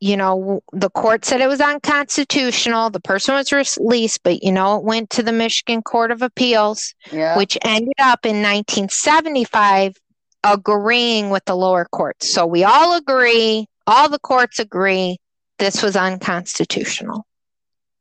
you 0.00 0.16
know 0.16 0.60
the 0.72 0.90
court 0.90 1.24
said 1.24 1.40
it 1.40 1.48
was 1.48 1.60
unconstitutional. 1.60 2.90
The 2.90 3.00
person 3.00 3.34
was 3.34 3.50
released, 3.52 4.22
but 4.22 4.42
you 4.42 4.52
know 4.52 4.76
it 4.76 4.84
went 4.84 5.10
to 5.10 5.22
the 5.22 5.32
Michigan 5.32 5.82
Court 5.82 6.10
of 6.10 6.20
Appeals, 6.20 6.94
Yeah. 7.10 7.36
which 7.38 7.56
ended 7.62 7.94
up 7.98 8.26
in 8.26 8.42
1975 8.42 9.96
agreeing 10.44 11.30
with 11.30 11.44
the 11.46 11.56
lower 11.56 11.86
courts. 11.86 12.32
So 12.32 12.46
we 12.46 12.62
all 12.64 12.94
agree, 12.96 13.66
all 13.86 14.08
the 14.08 14.18
courts 14.18 14.58
agree 14.58 15.18
this 15.58 15.82
was 15.82 15.96
unconstitutional. 15.96 17.26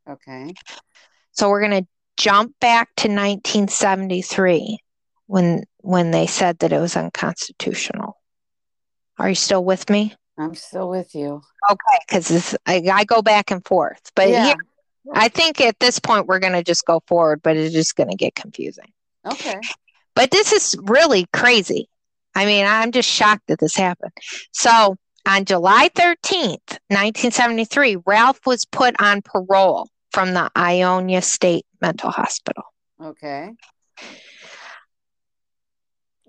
okay. 0.10 0.54
So 1.32 1.50
we're 1.50 1.68
going 1.68 1.84
to 1.84 1.88
jump 2.18 2.54
back 2.60 2.90
to 2.98 3.08
1973 3.08 4.78
when 5.28 5.64
when 5.80 6.12
they 6.12 6.28
said 6.28 6.60
that 6.60 6.72
it 6.72 6.80
was 6.80 6.96
unconstitutional. 6.96 8.18
Are 9.18 9.30
you 9.30 9.36
still 9.36 9.64
with 9.64 9.90
me? 9.90 10.14
I'm 10.38 10.56
still 10.56 10.90
with 10.90 11.16
you. 11.16 11.42
Okay, 11.70 12.00
because 12.08 12.58
I, 12.66 12.84
I 12.92 13.04
go 13.06 13.22
back 13.22 13.52
and 13.52 13.66
forth, 13.66 14.12
but 14.16 14.30
yeah. 14.30 14.46
here, 14.46 14.56
I 15.14 15.30
think 15.30 15.62
at 15.62 15.80
this 15.80 16.00
point 16.00 16.28
we're 16.28 16.40
going 16.40 16.54
to 16.54 16.64
just 16.64 16.86
go 16.86 17.02
forward, 17.08 17.42
but 17.42 17.56
it's 17.56 17.74
just 17.74 17.96
going 17.96 18.10
to 18.10 18.16
get 18.16 18.36
confusing. 18.36 18.92
Okay. 19.26 19.60
But 20.16 20.32
this 20.32 20.52
is 20.52 20.76
really 20.84 21.28
crazy. 21.32 21.90
I 22.34 22.46
mean, 22.46 22.66
I'm 22.66 22.92
just 22.92 23.10
shocked 23.10 23.44
that 23.48 23.60
this 23.60 23.76
happened. 23.76 24.12
So 24.52 24.98
on 25.26 25.46
July 25.46 25.90
13th, 25.96 26.78
1973, 26.90 27.98
Ralph 28.06 28.40
was 28.46 28.66
put 28.66 29.00
on 29.02 29.22
parole 29.22 29.90
from 30.12 30.34
the 30.34 30.50
Ionia 30.58 31.22
State 31.22 31.66
Mental 31.82 32.10
Hospital. 32.10 32.64
Okay. 33.02 33.52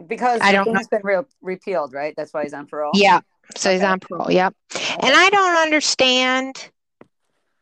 Because 0.07 0.41
I 0.43 0.53
don't 0.53 0.67
know. 0.67 0.75
thing's 0.75 0.89
been 0.89 1.01
re- 1.05 1.23
repealed, 1.41 1.95
right? 1.95 2.15
That's 2.17 2.33
why 2.35 2.43
he's 2.43 2.53
on 2.53 2.67
parole. 2.67 2.93
Yeah. 2.95 3.21
So 3.57 3.73
he's 3.73 3.83
on 3.83 4.01
parole. 4.01 4.31
Yep. 4.31 4.55
And 4.75 5.15
I 5.15 5.31
don't 5.31 5.57
understand. 5.57 6.71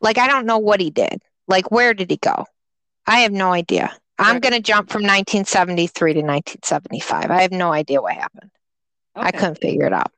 Like, 0.01 0.17
I 0.17 0.27
don't 0.27 0.45
know 0.45 0.57
what 0.57 0.81
he 0.81 0.89
did. 0.89 1.21
Like, 1.47 1.71
where 1.71 1.93
did 1.93 2.09
he 2.09 2.17
go? 2.17 2.45
I 3.07 3.19
have 3.19 3.31
no 3.31 3.51
idea. 3.51 3.95
I'm 4.17 4.39
going 4.39 4.53
to 4.53 4.61
jump 4.61 4.89
from 4.89 5.01
1973 5.01 6.13
to 6.13 6.19
1975. 6.19 7.29
I 7.29 7.41
have 7.41 7.51
no 7.51 7.71
idea 7.71 8.01
what 8.01 8.13
happened. 8.13 8.49
I 9.15 9.31
couldn't 9.31 9.59
figure 9.59 9.85
it 9.85 9.93
out. 9.93 10.11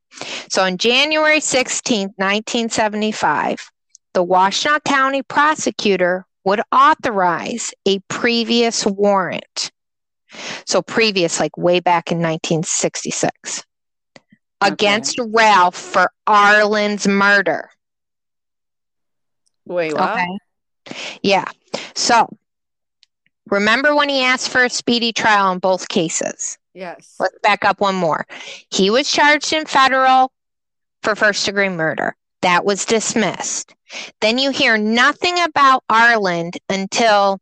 So 0.50 0.64
on 0.64 0.78
January 0.78 1.40
16th, 1.40 2.14
1975, 2.18 3.70
the 4.14 4.26
Washtenaw 4.26 4.84
County 4.84 5.22
prosecutor 5.22 6.26
would 6.44 6.62
authorize 6.72 7.74
a 7.86 8.00
previous 8.08 8.86
warrant. 8.86 9.72
So 10.66 10.82
previous, 10.82 11.40
like 11.40 11.58
way 11.58 11.80
back 11.80 12.12
in 12.12 12.18
1966, 12.18 13.64
Okay. 14.64 14.72
against 14.72 15.20
Ralph 15.20 15.76
for 15.76 16.12
Arlen's 16.26 17.08
murder. 17.08 17.70
Wait, 19.66 19.94
what? 19.94 20.12
Okay. 20.12 20.28
Yeah. 21.22 21.46
So 21.96 22.28
remember 23.50 23.94
when 23.96 24.10
he 24.10 24.24
asked 24.24 24.50
for 24.50 24.64
a 24.64 24.70
speedy 24.70 25.12
trial 25.14 25.52
in 25.52 25.60
both 25.60 25.90
cases? 25.90 26.58
Yes. 26.78 27.16
Let's 27.20 27.38
back 27.42 27.66
up 27.66 27.82
one 27.82 27.96
more. 27.96 28.26
He 28.70 28.92
was 28.92 29.12
charged 29.12 29.52
in 29.52 29.66
federal 29.66 30.32
for 31.02 31.16
first 31.16 31.46
degree 31.46 31.70
murder. 31.70 32.16
That 32.44 32.66
was 32.66 32.86
dismissed. 32.86 33.74
Then 34.22 34.38
you 34.38 34.52
hear 34.52 34.78
nothing 34.78 35.40
about 35.40 35.84
Arland 35.90 36.58
until 36.70 37.40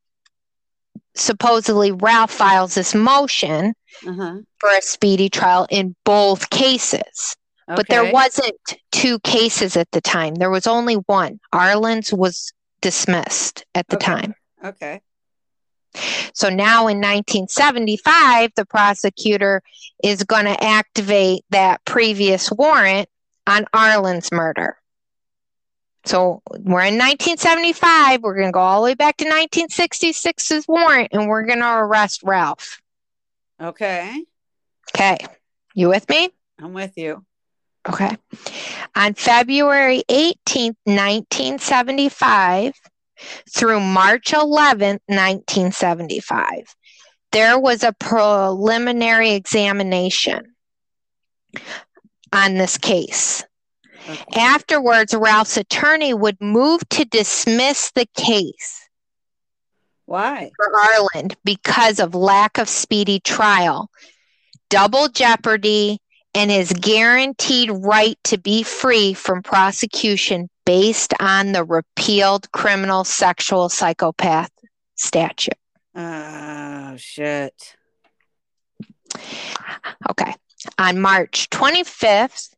supposedly 1.15 1.91
Ralph 1.91 2.31
files 2.31 2.75
this 2.75 2.95
motion 2.95 3.73
Uh-huh. 4.07 4.37
for 4.59 4.69
a 4.69 4.81
speedy 4.81 5.29
trial 5.29 5.67
in 5.69 5.95
both 6.05 6.49
cases. 6.49 7.35
But 7.67 7.89
there 7.89 8.11
wasn't 8.13 8.55
two 8.91 9.19
cases 9.19 9.75
at 9.75 9.89
the 9.91 9.99
time. 10.01 10.35
There 10.35 10.51
was 10.51 10.67
only 10.67 10.95
one. 10.95 11.39
Arlen's 11.53 12.13
was 12.13 12.53
dismissed 12.81 13.65
at 13.73 13.87
the 13.87 13.95
Okay. 13.95 14.05
time. 14.05 14.35
Okay. 14.63 15.01
So 16.33 16.49
now 16.49 16.87
in 16.87 16.97
1975, 16.97 18.51
the 18.55 18.65
prosecutor 18.65 19.61
is 20.03 20.23
going 20.23 20.45
to 20.45 20.63
activate 20.63 21.43
that 21.49 21.83
previous 21.85 22.51
warrant 22.51 23.09
on 23.47 23.65
Arlen's 23.73 24.31
murder. 24.31 24.77
So 26.05 26.41
we're 26.51 26.83
in 26.83 26.97
1975. 26.99 28.21
We're 28.21 28.35
going 28.35 28.47
to 28.47 28.51
go 28.51 28.59
all 28.59 28.81
the 28.81 28.85
way 28.85 28.93
back 28.93 29.17
to 29.17 29.25
1966's 29.25 30.67
warrant 30.67 31.09
and 31.11 31.27
we're 31.27 31.45
going 31.45 31.59
to 31.59 31.77
arrest 31.77 32.21
Ralph. 32.23 32.81
Okay. 33.59 34.23
Okay. 34.95 35.17
You 35.73 35.89
with 35.89 36.07
me? 36.09 36.29
I'm 36.59 36.73
with 36.73 36.95
you. 36.95 37.25
Okay. 37.87 38.15
On 38.95 39.13
February 39.13 40.03
18th, 40.09 40.77
1975 40.85 42.73
through 43.53 43.79
March 43.79 44.31
11th, 44.31 45.01
1975, 45.07 46.75
there 47.31 47.59
was 47.59 47.83
a 47.83 47.93
preliminary 47.93 49.31
examination 49.31 50.55
on 52.31 52.55
this 52.55 52.77
case. 52.77 53.43
Afterwards, 54.35 55.13
Ralph's 55.15 55.57
attorney 55.57 56.13
would 56.13 56.39
move 56.39 56.87
to 56.89 57.05
dismiss 57.05 57.91
the 57.91 58.07
case 58.15 58.87
Why? 60.05 60.51
for 60.55 60.71
Arland 60.71 61.35
because 61.43 61.99
of 61.99 62.13
lack 62.13 62.57
of 62.57 62.69
speedy 62.69 63.19
trial, 63.19 63.89
double 64.69 65.09
jeopardy, 65.09 65.99
and 66.35 66.51
his 66.51 66.71
guaranteed 66.73 67.71
right 67.71 68.17
to 68.25 68.37
be 68.37 68.61
free 68.61 69.13
from 69.13 69.41
prosecution 69.41 70.49
based 70.65 71.13
on 71.19 71.51
the 71.51 71.63
repealed 71.63 72.51
criminal 72.51 73.03
sexual 73.03 73.69
psychopath 73.69 74.51
statute. 74.95 75.53
Oh 75.95 76.95
shit. 76.97 77.75
Okay. 80.09 80.33
On 80.79 80.99
March 80.99 81.49
25th, 81.51 82.49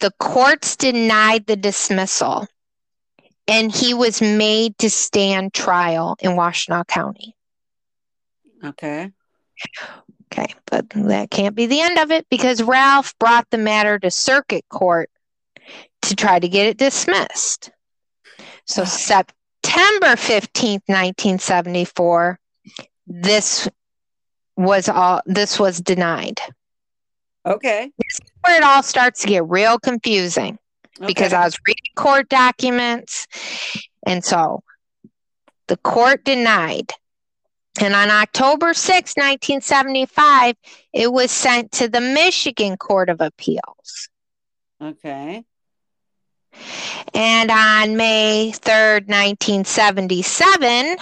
the 0.00 0.12
courts 0.18 0.76
denied 0.76 1.46
the 1.46 1.56
dismissal 1.56 2.46
and 3.48 3.74
he 3.74 3.94
was 3.94 4.22
made 4.22 4.78
to 4.78 4.88
stand 4.88 5.52
trial 5.52 6.16
in 6.20 6.32
Washtenaw 6.32 6.86
County. 6.86 7.34
Okay. 8.64 9.10
Okay, 10.32 10.54
but 10.66 10.88
that 10.90 11.30
can't 11.30 11.56
be 11.56 11.66
the 11.66 11.80
end 11.80 11.98
of 11.98 12.12
it 12.12 12.26
because 12.30 12.62
Ralph 12.62 13.18
brought 13.18 13.50
the 13.50 13.58
matter 13.58 13.98
to 13.98 14.10
circuit 14.10 14.64
court 14.70 15.10
to 16.02 16.16
try 16.16 16.38
to 16.38 16.48
get 16.48 16.66
it 16.66 16.78
dismissed. 16.78 17.70
So 18.66 18.84
September 18.84 20.16
15th, 20.16 20.82
1974, 20.86 22.38
this 23.06 23.68
was 24.56 24.88
all 24.88 25.22
this 25.26 25.58
was 25.58 25.80
denied. 25.80 26.40
Okay. 27.46 27.90
This 27.98 28.20
Where 28.44 28.56
it 28.56 28.62
all 28.62 28.82
starts 28.82 29.22
to 29.22 29.28
get 29.28 29.48
real 29.48 29.78
confusing 29.78 30.58
because 31.06 31.32
I 31.32 31.44
was 31.44 31.56
reading 31.66 31.92
court 31.96 32.28
documents 32.28 33.26
and 34.06 34.24
so 34.24 34.62
the 35.68 35.76
court 35.78 36.24
denied. 36.24 36.92
And 37.80 37.94
on 37.94 38.10
October 38.10 38.74
6, 38.74 38.92
1975, 39.16 40.56
it 40.92 41.12
was 41.12 41.30
sent 41.30 41.72
to 41.72 41.88
the 41.88 42.00
Michigan 42.00 42.76
Court 42.76 43.08
of 43.08 43.20
Appeals. 43.20 44.08
Okay. 44.82 45.44
And 47.14 47.50
on 47.50 47.96
May 47.96 48.52
3rd, 48.54 49.08
1977, 49.08 50.96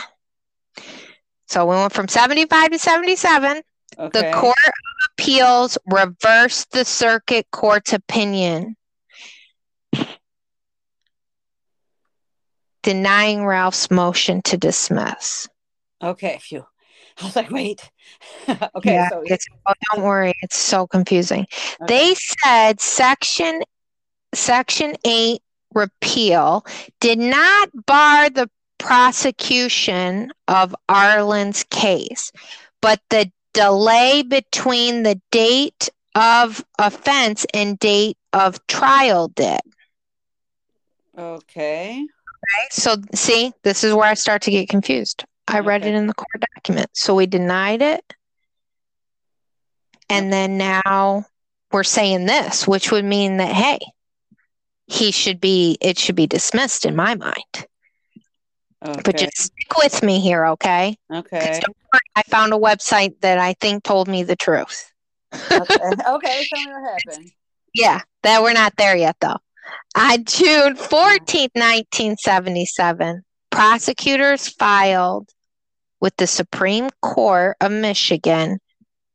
so 1.47 1.65
we 1.67 1.75
went 1.77 1.93
from 1.93 2.09
75 2.09 2.71
to 2.73 2.79
77, 2.79 3.63
Okay. 3.99 4.21
the 4.21 4.31
Court 4.37 4.57
of 4.67 4.73
Appeals 5.13 5.79
reversed 5.87 6.71
the 6.71 6.85
circuit 6.85 7.47
court's 7.51 7.93
opinion, 7.93 8.77
denying 12.83 13.45
Ralph's 13.45 13.91
motion 13.91 14.43
to 14.43 14.57
dismiss. 14.57 15.49
Okay. 16.03 16.39
Phew. 16.41 16.65
I 17.21 17.25
was 17.25 17.35
like, 17.35 17.51
wait. 17.51 17.91
okay. 18.49 18.95
Yeah, 18.95 19.09
so 19.09 19.25
oh, 19.67 19.73
don't 19.95 20.05
worry, 20.05 20.33
it's 20.43 20.57
so 20.57 20.87
confusing. 20.87 21.47
okay. 21.83 21.87
They 21.89 22.15
said 22.15 22.81
section 22.81 23.63
section 24.35 24.95
8 25.05 25.41
repeal 25.75 26.65
did 27.01 27.19
not 27.19 27.71
bar 27.87 28.31
the 28.31 28.49
prosecution 28.79 30.31
of 30.49 30.75
Arlen's 30.89 31.65
case, 31.65 32.33
but 32.81 33.01
the 33.11 33.31
delay 33.53 34.23
between 34.23 35.03
the 35.03 35.21
date 35.31 35.89
of 36.15 36.65
offense 36.79 37.47
and 37.55 37.79
date 37.79 38.17
of 38.33 38.65
trial 38.67 39.29
did. 39.29 39.61
Okay. 41.19 42.07
So, 42.71 42.97
see, 43.15 43.53
this 43.63 43.85
is 43.85 43.95
where 43.95 44.09
I 44.09 44.15
start 44.15 44.43
to 44.43 44.51
get 44.51 44.69
confused. 44.69 45.25
I 45.49 45.61
read 45.61 45.85
Okay. 45.85 45.87
it 45.87 45.95
in 45.95 46.07
the 46.07 46.15
court 46.15 46.45
document. 46.55 46.91
So 46.95 47.15
we 47.15 47.27
denied 47.27 47.83
it. 47.83 48.15
And 50.09 50.33
then 50.33 50.57
now 50.59 51.25
we're 51.73 51.85
saying 51.85 52.27
this, 52.27 52.67
which 52.67 52.91
would 52.91 53.05
mean 53.05 53.39
that, 53.39 53.53
hey, 53.53 53.79
he 54.89 55.13
should 55.13 55.41
be, 55.41 55.77
it 55.81 55.99
should 55.99 56.17
be 56.17 56.27
dismissed 56.27 56.85
in 56.85 56.97
my 56.97 57.15
mind. 57.15 57.67
Okay. 58.85 59.01
But 59.05 59.17
just 59.17 59.37
stick 59.37 59.77
with 59.77 60.03
me 60.03 60.21
here, 60.21 60.47
okay? 60.47 60.97
okay. 61.13 61.61
worry, 61.93 62.01
I 62.17 62.23
found 62.23 62.53
a 62.53 62.57
website 62.57 63.21
that 63.21 63.39
I 63.39 63.55
think 63.55 63.83
told 63.83 64.09
me 64.09 64.23
the 64.23 64.37
truth. 64.37 64.91
okay. 65.35 65.65
Okay. 66.09 66.47
Tell 66.55 66.65
me 66.65 66.73
what 66.73 67.01
happened. 67.07 67.31
Yeah, 67.75 68.01
that 68.23 68.43
we're 68.43 68.55
not 68.55 68.75
there 68.77 68.97
yet, 68.97 69.17
though. 69.21 69.37
On 69.97 70.25
June 70.25 70.75
14th, 70.75 71.55
1977, 71.55 73.23
prosecutors 73.51 74.49
filed 74.49 75.29
with 76.01 76.17
the 76.17 76.27
Supreme 76.27 76.89
Court 77.03 77.57
of 77.61 77.73
Michigan 77.73 78.59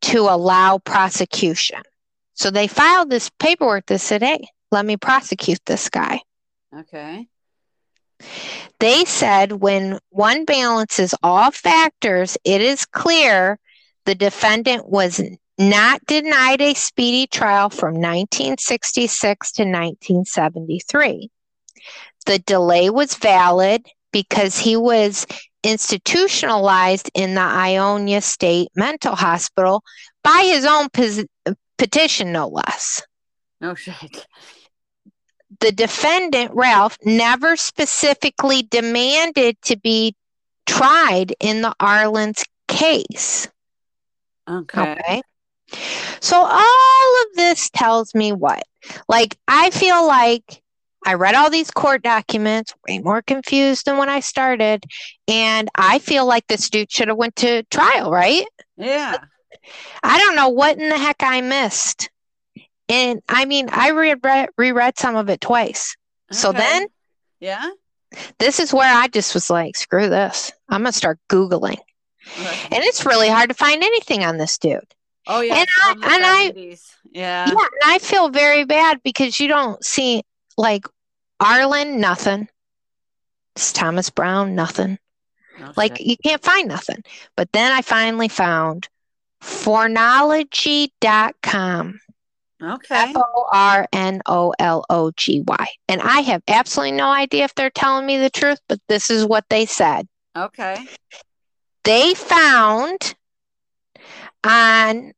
to 0.01 0.19
allow 0.19 0.77
prosecution. 0.79 1.81
So 2.33 2.51
they 2.51 2.67
filed 2.67 3.09
this 3.09 3.31
paperwork 3.39 3.85
that 3.87 3.99
said, 3.99 4.21
hey, 4.21 4.47
let 4.73 4.85
me 4.85 4.97
prosecute 4.97 5.59
this 5.65 5.87
guy. 5.89 6.19
Okay. 6.75 7.27
They 8.79 9.05
said 9.05 9.51
when 9.53 9.99
one 10.09 10.45
balances 10.45 11.13
all 11.23 11.51
factors, 11.51 12.37
it 12.43 12.61
is 12.61 12.85
clear 12.85 13.59
the 14.05 14.15
defendant 14.15 14.89
was 14.89 15.21
not 15.57 16.05
denied 16.07 16.61
a 16.61 16.73
speedy 16.73 17.27
trial 17.27 17.69
from 17.69 17.93
1966 17.93 19.51
to 19.53 19.63
1973. 19.63 21.29
the 22.25 22.39
delay 22.39 22.89
was 22.89 23.15
valid 23.15 23.85
because 24.11 24.57
he 24.57 24.75
was 24.77 25.27
institutionalized 25.63 27.11
in 27.13 27.35
the 27.35 27.41
Ionia 27.41 28.21
State 28.21 28.69
Mental 28.75 29.15
Hospital 29.15 29.83
by 30.23 30.43
his 30.45 30.65
own 30.65 30.87
pos- 30.89 31.25
petition, 31.77 32.31
no 32.31 32.47
less. 32.47 33.01
No 33.59 33.75
shit. 33.75 34.25
The 35.63 35.71
defendant, 35.71 36.51
Ralph, 36.53 36.97
never 37.05 37.55
specifically 37.55 38.63
demanded 38.63 39.55
to 39.61 39.77
be 39.77 40.13
tried 40.65 41.33
in 41.39 41.61
the 41.61 41.73
Arlen's 41.79 42.43
case. 42.67 43.47
Okay. 44.45 44.91
Okay. 44.91 45.21
So 46.19 46.35
all 46.35 47.21
of 47.21 47.35
this 47.37 47.69
tells 47.69 48.13
me 48.13 48.33
what? 48.33 48.63
Like, 49.07 49.37
I 49.47 49.69
feel 49.69 50.05
like 50.05 50.61
I 51.05 51.13
read 51.13 51.33
all 51.33 51.49
these 51.49 51.71
court 51.71 52.03
documents, 52.03 52.73
way 52.85 52.99
more 52.99 53.21
confused 53.21 53.85
than 53.85 53.95
when 53.95 54.09
I 54.09 54.19
started, 54.19 54.83
and 55.29 55.69
I 55.75 55.99
feel 55.99 56.25
like 56.25 56.45
this 56.47 56.69
dude 56.69 56.91
should 56.91 57.07
have 57.07 57.15
went 57.15 57.37
to 57.37 57.63
trial, 57.71 58.11
right? 58.11 58.45
Yeah. 58.75 59.15
I 60.03 60.19
don't 60.19 60.35
know 60.35 60.49
what 60.49 60.77
in 60.77 60.89
the 60.89 60.97
heck 60.97 61.23
I 61.23 61.39
missed. 61.39 62.09
And 62.93 63.21
I 63.27 63.45
mean, 63.45 63.69
I 63.71 63.89
reread, 63.89 64.49
reread 64.57 64.99
some 64.99 65.15
of 65.15 65.29
it 65.29 65.41
twice. 65.41 65.95
So 66.31 66.51
then 66.51 66.87
Yeah. 67.39 67.69
this 68.39 68.59
is 68.59 68.71
where 68.73 68.93
I 68.93 69.07
just 69.07 69.33
was 69.33 69.49
like, 69.49 69.75
screw 69.75 70.09
this. 70.09 70.51
I'm 70.69 70.81
going 70.83 70.91
to 70.91 70.97
start 70.97 71.19
Googling. 71.29 71.77
Okay. 72.39 72.67
And 72.71 72.83
it's 72.83 73.05
really 73.05 73.27
hard 73.29 73.49
to 73.49 73.55
find 73.55 73.83
anything 73.83 74.23
on 74.23 74.37
this 74.37 74.57
dude. 74.57 74.79
Oh 75.27 75.41
yeah. 75.41 75.55
and 75.55 75.67
I- 75.83 75.91
and 76.15 76.25
I- 76.25 76.53
Yeah. 77.11 77.13
Yeah, 77.13 77.49
and 77.49 77.57
I 77.85 77.99
feel 77.99 78.29
very 78.29 78.63
bad 78.65 79.01
because 79.03 79.39
you 79.39 79.47
don't 79.47 79.83
see 79.85 80.23
like 80.57 80.85
Arlen, 81.39 81.99
nothing. 81.99 82.47
It's 83.55 83.71
Thomas 83.73 84.09
Brown, 84.09 84.55
nothing. 84.55 84.97
No 85.59 85.71
Like 85.77 85.97
shit. 85.97 86.07
you 86.07 86.17
can't 86.17 86.43
find 86.43 86.67
nothing. 86.67 87.03
But 87.37 87.51
then 87.53 87.71
I 87.71 87.81
finally 87.83 88.27
found 88.29 88.89
fornology.com. 89.43 91.99
Okay. 92.63 92.95
F 92.95 93.15
O 93.17 93.49
R 93.51 93.85
N 93.91 94.21
O 94.25 94.53
L 94.57 94.85
O 94.89 95.11
G 95.17 95.43
Y. 95.45 95.67
And 95.89 96.01
I 96.01 96.21
have 96.21 96.41
absolutely 96.47 96.93
no 96.93 97.09
idea 97.09 97.43
if 97.43 97.53
they're 97.55 97.69
telling 97.69 98.05
me 98.05 98.17
the 98.17 98.29
truth, 98.29 98.59
but 98.69 98.79
this 98.87 99.09
is 99.09 99.25
what 99.25 99.43
they 99.49 99.65
said. 99.65 100.07
Okay. 100.35 100.87
They 101.83 102.13
found 102.13 103.15
on, 104.45 105.11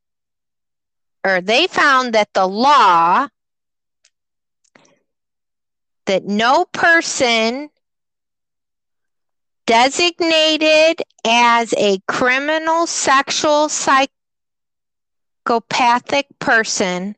or 1.24 1.42
they 1.42 1.68
found 1.68 2.14
that 2.14 2.30
the 2.34 2.48
law 2.48 3.28
that 6.06 6.26
no 6.26 6.66
person 6.66 7.70
designated 9.66 11.02
as 11.26 11.74
a 11.78 12.00
criminal 12.08 12.88
sexual 12.88 13.70
psychopathic 13.70 16.28
person 16.40 17.16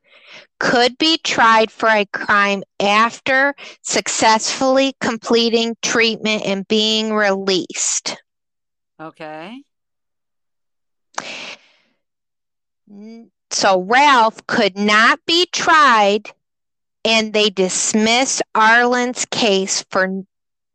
could 0.59 0.97
be 0.97 1.17
tried 1.23 1.71
for 1.71 1.89
a 1.89 2.05
crime 2.05 2.63
after 2.79 3.55
successfully 3.81 4.93
completing 4.99 5.75
treatment 5.81 6.43
and 6.45 6.67
being 6.67 7.13
released. 7.13 8.17
Okay. 8.99 9.61
So 13.51 13.81
Ralph 13.81 14.45
could 14.47 14.77
not 14.77 15.19
be 15.25 15.47
tried 15.51 16.31
and 17.03 17.33
they 17.33 17.49
dismissed 17.49 18.41
Arlen's 18.55 19.25
case 19.25 19.85
for 19.89 20.23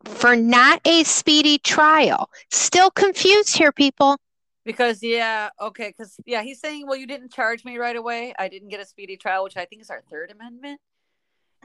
for 0.05 0.35
not 0.35 0.81
a 0.85 1.03
speedy 1.03 1.57
trial. 1.59 2.29
Still 2.51 2.91
confused 2.91 3.55
here 3.55 3.71
people. 3.71 4.17
Because 4.65 5.03
yeah, 5.03 5.49
okay, 5.59 5.89
because 5.89 6.17
yeah, 6.25 6.41
he's 6.41 6.59
saying, 6.59 6.87
well, 6.87 6.95
you 6.95 7.07
didn't 7.07 7.33
charge 7.33 7.65
me 7.65 7.77
right 7.77 7.95
away. 7.95 8.33
I 8.39 8.47
didn't 8.47 8.69
get 8.69 8.79
a 8.79 8.85
speedy 8.85 9.17
trial, 9.17 9.43
which 9.43 9.57
I 9.57 9.65
think 9.65 9.81
is 9.81 9.89
our 9.89 10.01
third 10.09 10.31
amendment, 10.31 10.79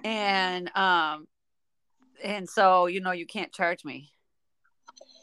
and 0.03 0.69
um, 0.77 1.29
and 2.23 2.49
so 2.49 2.87
you 2.87 3.01
know 3.01 3.13
you 3.13 3.27
can't 3.27 3.53
charge 3.53 3.85
me 3.85 4.11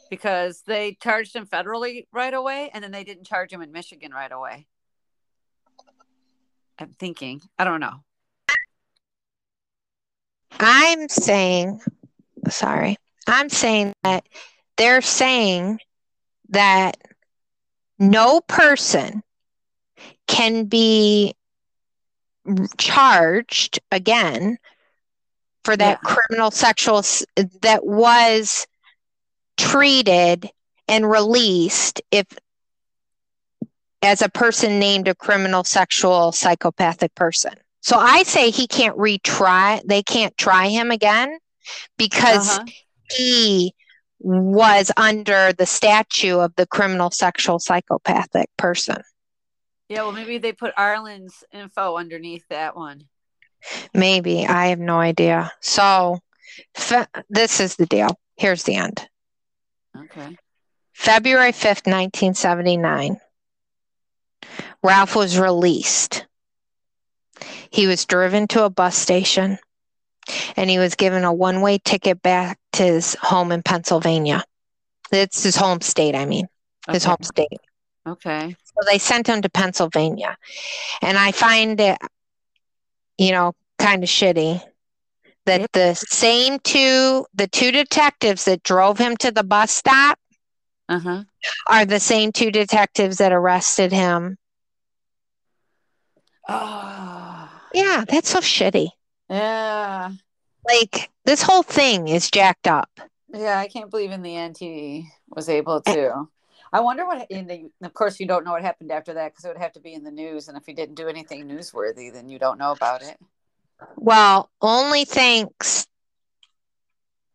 because 0.08 0.62
they 0.66 0.96
charged 1.02 1.36
him 1.36 1.46
federally 1.46 2.06
right 2.12 2.32
away, 2.32 2.70
and 2.72 2.82
then 2.82 2.92
they 2.92 3.04
didn't 3.04 3.26
charge 3.26 3.52
him 3.52 3.60
in 3.60 3.72
Michigan 3.72 4.12
right 4.12 4.32
away. 4.32 4.66
I'm 6.78 6.94
thinking, 6.98 7.42
I 7.58 7.64
don't 7.64 7.80
know. 7.80 8.02
I'm 10.58 11.08
saying 11.08 11.80
sorry. 12.48 12.96
I'm 13.26 13.48
saying 13.48 13.92
that 14.04 14.26
they're 14.76 15.02
saying 15.02 15.80
that 16.50 16.96
no 17.98 18.40
person 18.40 19.22
can 20.26 20.64
be 20.64 21.34
charged 22.78 23.80
again 23.90 24.58
for 25.64 25.76
that 25.76 26.00
Yeah. 26.00 26.02
criminal 26.02 26.50
sexual 26.50 27.02
that 27.62 27.84
was 27.84 28.66
treated 29.56 30.48
and 30.88 31.10
released 31.10 32.00
if 32.10 32.26
as 34.02 34.22
a 34.22 34.28
person 34.28 34.78
named 34.78 35.08
a 35.08 35.14
criminal 35.14 35.64
sexual 35.64 36.32
psychopathic 36.32 37.14
person. 37.14 37.52
So 37.82 37.96
I 37.98 38.22
say 38.22 38.50
he 38.50 38.66
can't 38.66 38.96
retry 38.96 39.80
they 39.86 40.02
can't 40.02 40.36
try 40.36 40.68
him 40.68 40.90
again 40.90 41.38
because 41.98 42.58
Uh-huh. 42.58 42.66
he 43.10 43.74
was 44.18 44.90
under 44.96 45.52
the 45.52 45.66
statue 45.66 46.38
of 46.38 46.54
the 46.56 46.66
criminal 46.66 47.10
sexual 47.10 47.58
psychopathic 47.58 48.48
person. 48.56 49.02
Yeah, 49.88 50.02
well, 50.02 50.12
maybe 50.12 50.38
they 50.38 50.52
put 50.52 50.74
Arlen's 50.76 51.44
info 51.52 51.96
underneath 51.96 52.44
that 52.50 52.76
one. 52.76 53.04
Maybe. 53.94 54.46
I 54.46 54.68
have 54.68 54.78
no 54.78 54.98
idea. 54.98 55.52
So 55.60 56.18
fe- 56.76 57.06
this 57.28 57.60
is 57.60 57.76
the 57.76 57.86
deal. 57.86 58.18
Here's 58.36 58.64
the 58.64 58.76
end. 58.76 59.06
Okay. 59.96 60.36
February 60.92 61.52
5th, 61.52 61.86
1979. 61.86 63.18
Ralph 64.82 65.16
was 65.16 65.38
released. 65.38 66.26
He 67.70 67.86
was 67.86 68.06
driven 68.06 68.48
to 68.48 68.64
a 68.64 68.70
bus 68.70 68.96
station 68.96 69.58
and 70.56 70.68
he 70.70 70.78
was 70.78 70.94
given 70.94 71.24
a 71.24 71.32
one 71.32 71.60
way 71.60 71.78
ticket 71.78 72.22
back 72.22 72.58
to 72.74 72.82
his 72.82 73.14
home 73.20 73.52
in 73.52 73.62
Pennsylvania. 73.62 74.44
It's 75.12 75.42
his 75.42 75.56
home 75.56 75.80
state, 75.80 76.14
I 76.14 76.26
mean, 76.26 76.46
his 76.90 77.04
Okay. 77.04 77.10
home 77.10 77.22
state. 77.22 77.60
Okay. 78.06 78.56
So 78.64 78.86
they 78.90 78.98
sent 78.98 79.26
him 79.26 79.42
to 79.42 79.48
Pennsylvania. 79.48 80.36
And 81.02 81.16
I 81.16 81.32
find 81.32 81.80
it, 81.80 81.98
you 83.18 83.32
know, 83.32 83.52
kind 83.78 84.02
of 84.02 84.08
shitty 84.08 84.60
that 85.46 85.60
Yep. 85.60 85.72
the 85.72 85.94
same 85.94 86.58
two, 86.60 87.24
the 87.34 87.46
two 87.46 87.70
detectives 87.70 88.44
that 88.46 88.62
drove 88.64 88.98
him 88.98 89.16
to 89.18 89.30
the 89.30 89.44
bus 89.44 89.70
stop 89.70 90.18
Uh 90.88 90.98
huh. 90.98 91.24
are 91.68 91.84
the 91.84 92.00
same 92.00 92.32
two 92.32 92.50
detectives 92.50 93.18
that 93.18 93.32
arrested 93.32 93.92
him. 93.92 94.36
Oh. 96.48 97.48
Yeah, 97.74 98.04
that's 98.08 98.30
so 98.30 98.40
shitty. 98.40 98.88
Yeah. 99.28 100.10
Like, 100.66 101.10
this 101.24 101.42
whole 101.42 101.62
thing 101.62 102.08
is 102.08 102.30
jacked 102.30 102.66
up. 102.66 102.90
Yeah, 103.32 103.58
I 103.58 103.68
can't 103.68 103.90
believe 103.90 104.12
in 104.12 104.22
the 104.22 104.36
end 104.36 104.56
he 104.58 105.08
was 105.28 105.48
able 105.48 105.82
eh. 105.86 105.94
to. 105.94 106.28
I 106.72 106.80
wonder 106.80 107.06
what. 107.06 107.30
In 107.30 107.46
the, 107.46 107.70
of 107.82 107.94
course, 107.94 108.18
you 108.18 108.26
don't 108.26 108.44
know 108.44 108.52
what 108.52 108.62
happened 108.62 108.90
after 108.90 109.14
that 109.14 109.32
because 109.32 109.44
it 109.44 109.48
would 109.48 109.58
have 109.58 109.72
to 109.72 109.80
be 109.80 109.94
in 109.94 110.04
the 110.04 110.10
news, 110.10 110.48
and 110.48 110.56
if 110.56 110.66
he 110.66 110.72
didn't 110.72 110.96
do 110.96 111.08
anything 111.08 111.46
newsworthy, 111.46 112.12
then 112.12 112.28
you 112.28 112.38
don't 112.38 112.58
know 112.58 112.72
about 112.72 113.02
it. 113.02 113.16
Well, 113.96 114.50
only 114.60 115.04
thanks 115.04 115.86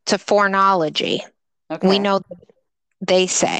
to 0.07 0.17
fornology. 0.17 1.21
Okay. 1.69 1.87
We 1.87 1.99
know 1.99 2.21
they 2.99 3.27
say 3.27 3.59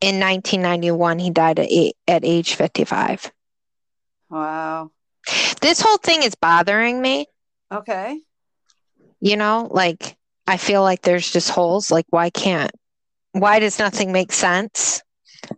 in 0.00 0.18
1991 0.18 1.18
he 1.18 1.30
died 1.30 1.58
at, 1.58 1.68
at 2.08 2.24
age 2.24 2.54
55. 2.54 3.32
Wow. 4.30 4.90
This 5.60 5.80
whole 5.80 5.98
thing 5.98 6.22
is 6.22 6.34
bothering 6.34 7.00
me. 7.00 7.26
Okay. 7.72 8.20
You 9.20 9.36
know, 9.36 9.68
like 9.70 10.16
I 10.46 10.56
feel 10.56 10.82
like 10.82 11.02
there's 11.02 11.30
just 11.30 11.50
holes. 11.50 11.90
Like, 11.90 12.06
why 12.10 12.30
can't, 12.30 12.72
why 13.32 13.60
does 13.60 13.78
nothing 13.78 14.12
make 14.12 14.32
sense? 14.32 15.02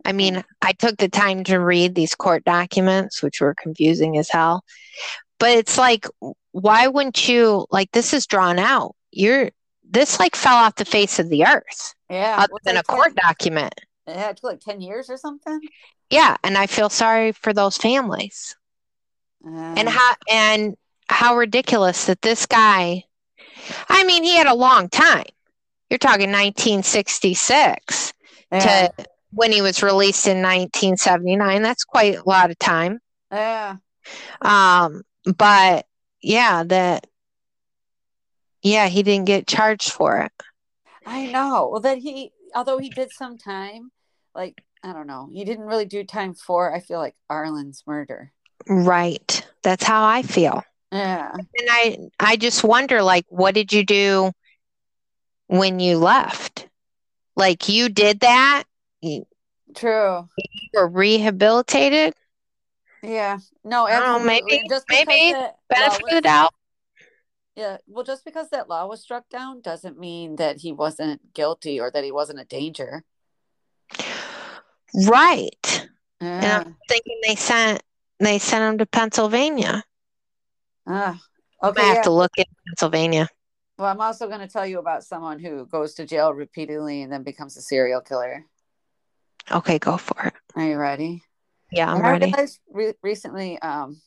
I 0.03 0.11
mean, 0.13 0.43
I 0.61 0.73
took 0.73 0.97
the 0.97 1.09
time 1.09 1.43
to 1.45 1.57
read 1.57 1.95
these 1.95 2.15
court 2.15 2.43
documents, 2.43 3.21
which 3.21 3.41
were 3.41 3.55
confusing 3.55 4.17
as 4.17 4.29
hell. 4.29 4.63
But 5.39 5.51
it's 5.51 5.77
like, 5.77 6.07
why 6.51 6.87
wouldn't 6.87 7.27
you, 7.27 7.65
like, 7.69 7.91
this 7.91 8.13
is 8.13 8.25
drawn 8.25 8.57
out. 8.59 8.95
You're, 9.11 9.49
this 9.87 10.19
like 10.19 10.35
fell 10.35 10.55
off 10.55 10.75
the 10.75 10.85
face 10.85 11.19
of 11.19 11.29
the 11.29 11.45
earth 11.45 11.93
Yeah. 12.09 12.37
other 12.39 12.53
than 12.63 12.77
a 12.77 12.83
10 12.83 12.95
court 12.95 13.15
document. 13.15 13.73
Yeah, 14.07 14.29
it 14.29 14.37
took 14.37 14.43
like 14.51 14.59
ten 14.59 14.81
years 14.81 15.09
or 15.09 15.17
something. 15.17 15.59
Yeah. 16.09 16.37
And 16.43 16.57
I 16.57 16.67
feel 16.67 16.89
sorry 16.89 17.31
for 17.31 17.53
those 17.53 17.77
families. 17.77 18.55
Uh, 19.45 19.75
and 19.77 19.87
how 19.89 20.13
and 20.29 20.75
how 21.07 21.35
ridiculous 21.37 22.05
that 22.05 22.21
this 22.21 22.45
guy 22.45 23.03
I 23.89 24.03
mean, 24.05 24.23
he 24.23 24.35
had 24.35 24.47
a 24.47 24.53
long 24.55 24.89
time. 24.89 25.25
You're 25.89 25.97
talking 25.97 26.31
1966 26.31 28.13
Yeah. 28.51 28.59
to 28.59 29.05
when 29.31 29.51
he 29.51 29.61
was 29.61 29.81
released 29.83 30.27
in 30.27 30.37
1979. 30.41 31.61
That's 31.61 31.83
quite 31.83 32.15
a 32.17 32.29
lot 32.29 32.51
of 32.51 32.59
time. 32.59 32.99
yeah. 33.31 33.77
Um, 34.41 35.01
but 35.37 35.85
yeah, 36.21 36.63
that 36.63 37.07
yeah, 38.61 38.87
he 38.87 39.03
didn't 39.03 39.25
get 39.25 39.47
charged 39.47 39.91
for 39.91 40.21
it. 40.21 40.31
I 41.05 41.27
know. 41.27 41.69
Well, 41.71 41.81
that 41.81 41.97
he, 41.99 42.31
although 42.55 42.77
he 42.79 42.89
did 42.89 43.11
some 43.11 43.37
time, 43.37 43.91
like, 44.33 44.63
I 44.83 44.93
don't 44.93 45.07
know, 45.07 45.29
he 45.31 45.43
didn't 45.45 45.65
really 45.65 45.85
do 45.85 46.03
time 46.03 46.33
for, 46.33 46.73
I 46.73 46.79
feel 46.79 46.99
like, 46.99 47.15
Arlen's 47.29 47.83
murder. 47.85 48.31
Right. 48.67 49.45
That's 49.63 49.83
how 49.83 50.05
I 50.05 50.21
feel. 50.21 50.63
Yeah. 50.91 51.31
And 51.33 51.67
I 51.69 51.97
I 52.19 52.35
just 52.37 52.63
wonder 52.63 53.01
like 53.03 53.25
what 53.29 53.53
did 53.53 53.73
you 53.73 53.83
do 53.85 54.31
when 55.47 55.79
you 55.79 55.97
left? 55.97 56.67
Like 57.35 57.67
you 57.67 57.89
did 57.89 58.21
that? 58.21 58.63
You 59.01 59.25
True. 59.75 60.29
were 60.73 60.87
rehabilitated? 60.87 62.13
Yeah. 63.03 63.39
No, 63.63 63.87
know, 63.87 64.19
maybe- 64.19 64.63
just 64.69 64.85
maybe 64.89 65.33
that 65.33 65.57
Benefit 65.69 66.03
of 66.03 66.09
the 66.09 66.21
doubt. 66.21 66.53
Yeah. 67.55 67.77
Well, 67.87 68.03
just 68.03 68.25
because 68.25 68.49
that 68.49 68.69
law 68.69 68.85
was 68.87 69.01
struck 69.01 69.29
down 69.29 69.61
doesn't 69.61 69.99
mean 69.99 70.37
that 70.37 70.57
he 70.57 70.71
wasn't 70.71 71.33
guilty 71.33 71.79
or 71.79 71.91
that 71.91 72.03
he 72.03 72.11
wasn't 72.11 72.39
a 72.39 72.45
danger. 72.45 73.03
Right. 75.07 75.87
Yeah. 76.21 76.27
And 76.27 76.45
I'm 76.45 76.77
thinking 76.89 77.19
they 77.23 77.35
sent 77.35 77.81
they 78.19 78.39
sent 78.39 78.63
him 78.63 78.77
to 78.79 78.85
Pennsylvania. 78.85 79.83
Ah. 80.87 81.19
Okay. 81.63 81.75
gonna 81.75 81.87
have 81.87 81.97
yeah. 81.97 82.01
to 82.03 82.11
look 82.11 82.31
at 82.37 82.47
Pennsylvania. 82.67 83.29
Well, 83.77 83.87
I'm 83.87 83.99
also 83.99 84.27
going 84.27 84.39
to 84.39 84.47
tell 84.47 84.65
you 84.65 84.79
about 84.79 85.03
someone 85.03 85.39
who 85.39 85.65
goes 85.65 85.95
to 85.95 86.05
jail 86.05 86.33
repeatedly 86.33 87.01
and 87.01 87.11
then 87.11 87.23
becomes 87.23 87.57
a 87.57 87.61
serial 87.61 87.99
killer. 87.99 88.45
Okay, 89.51 89.79
go 89.79 89.97
for 89.97 90.27
it. 90.27 90.33
Are 90.55 90.65
you 90.65 90.77
ready? 90.77 91.23
Yeah, 91.71 91.91
I'm 91.91 91.97
And 91.97 92.07
I 92.07 92.11
ready. 92.11 92.25
realized 92.27 92.59
re- 92.71 92.93
recently, 93.03 93.59
um, 93.59 94.01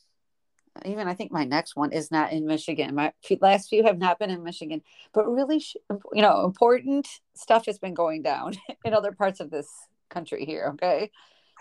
even 0.85 1.07
I 1.07 1.13
think 1.13 1.31
my 1.31 1.45
next 1.45 1.75
one 1.75 1.91
is 1.91 2.09
not 2.09 2.31
in 2.31 2.47
Michigan. 2.47 2.95
My 2.95 3.13
last 3.41 3.69
few 3.69 3.83
have 3.83 3.99
not 3.99 4.17
been 4.17 4.31
in 4.31 4.43
Michigan, 4.43 4.81
but 5.13 5.29
really, 5.29 5.59
sh- 5.59 5.75
you 6.13 6.21
know, 6.21 6.45
important 6.45 7.07
stuff 7.35 7.65
has 7.67 7.77
been 7.77 7.93
going 7.93 8.23
down 8.23 8.53
in 8.85 8.93
other 8.93 9.11
parts 9.11 9.39
of 9.39 9.51
this 9.51 9.67
country 10.09 10.45
here. 10.45 10.71
Okay, 10.73 11.11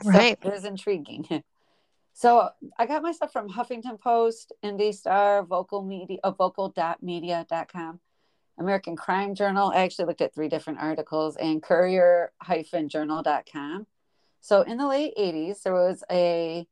So 0.02 0.10
Right. 0.10 0.38
it 0.42 0.52
is 0.54 0.64
intriguing. 0.64 1.26
So 2.18 2.50
I 2.76 2.84
got 2.86 3.04
my 3.04 3.12
stuff 3.12 3.32
from 3.32 3.48
Huffington 3.48 4.00
Post, 4.00 4.52
IndyStar, 4.64 5.46
Vocal 5.46 5.84
Media, 5.84 6.18
uh, 6.24 6.32
vocal.media.com, 6.32 8.00
American 8.58 8.96
Crime 8.96 9.36
Journal. 9.36 9.70
I 9.72 9.82
actually 9.82 10.06
looked 10.06 10.22
at 10.22 10.34
three 10.34 10.48
different 10.48 10.80
articles 10.80 11.36
and 11.36 11.62
courier-journal.com. 11.62 13.86
So 14.40 14.62
in 14.62 14.78
the 14.78 14.88
late 14.88 15.14
80s, 15.16 15.62
there 15.62 15.74
was 15.74 16.02
a 16.10 16.66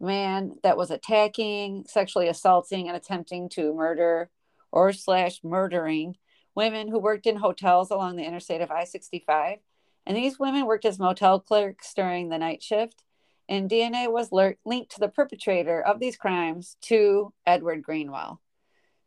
man 0.00 0.56
that 0.64 0.76
was 0.76 0.90
attacking, 0.90 1.84
sexually 1.86 2.26
assaulting, 2.26 2.88
and 2.88 2.96
attempting 2.96 3.48
to 3.50 3.72
murder 3.72 4.30
or 4.72 4.92
slash 4.92 5.44
murdering 5.44 6.16
women 6.56 6.88
who 6.88 6.98
worked 6.98 7.28
in 7.28 7.36
hotels 7.36 7.92
along 7.92 8.16
the 8.16 8.24
interstate 8.24 8.62
of 8.62 8.72
I-65. 8.72 9.58
And 10.04 10.16
these 10.16 10.40
women 10.40 10.66
worked 10.66 10.86
as 10.86 10.98
motel 10.98 11.38
clerks 11.38 11.94
during 11.94 12.30
the 12.30 12.38
night 12.38 12.64
shift 12.64 13.04
and 13.48 13.70
DNA 13.70 14.10
was 14.10 14.30
linked 14.32 14.92
to 14.92 15.00
the 15.00 15.08
perpetrator 15.08 15.80
of 15.80 16.00
these 16.00 16.16
crimes 16.16 16.76
to 16.82 17.32
Edward 17.46 17.82
Greenwell. 17.82 18.40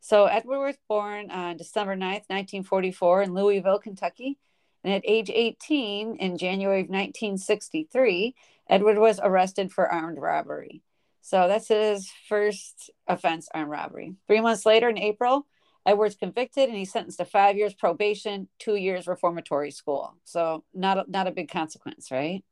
So 0.00 0.26
Edward 0.26 0.58
was 0.58 0.76
born 0.88 1.30
on 1.30 1.56
December 1.56 1.94
9th, 1.94 2.28
1944 2.28 3.22
in 3.22 3.34
Louisville, 3.34 3.78
Kentucky. 3.78 4.38
And 4.82 4.92
at 4.92 5.02
age 5.04 5.30
18 5.32 6.16
in 6.16 6.36
January 6.36 6.80
of 6.80 6.88
1963, 6.88 8.34
Edward 8.68 8.98
was 8.98 9.20
arrested 9.22 9.70
for 9.70 9.86
armed 9.86 10.18
robbery. 10.18 10.82
So 11.20 11.46
that's 11.46 11.68
his 11.68 12.10
first 12.28 12.90
offense, 13.06 13.48
armed 13.54 13.70
robbery. 13.70 14.16
Three 14.26 14.40
months 14.40 14.66
later, 14.66 14.88
in 14.88 14.98
April, 14.98 15.46
Edward's 15.86 16.16
convicted 16.16 16.68
and 16.68 16.76
he's 16.76 16.92
sentenced 16.92 17.18
to 17.18 17.24
five 17.24 17.56
years 17.56 17.74
probation, 17.74 18.48
two 18.58 18.74
years 18.74 19.06
reformatory 19.06 19.70
school. 19.70 20.16
So 20.24 20.64
not 20.74 20.98
a, 20.98 21.04
not 21.08 21.28
a 21.28 21.32
big 21.32 21.48
consequence, 21.48 22.10
right? 22.10 22.44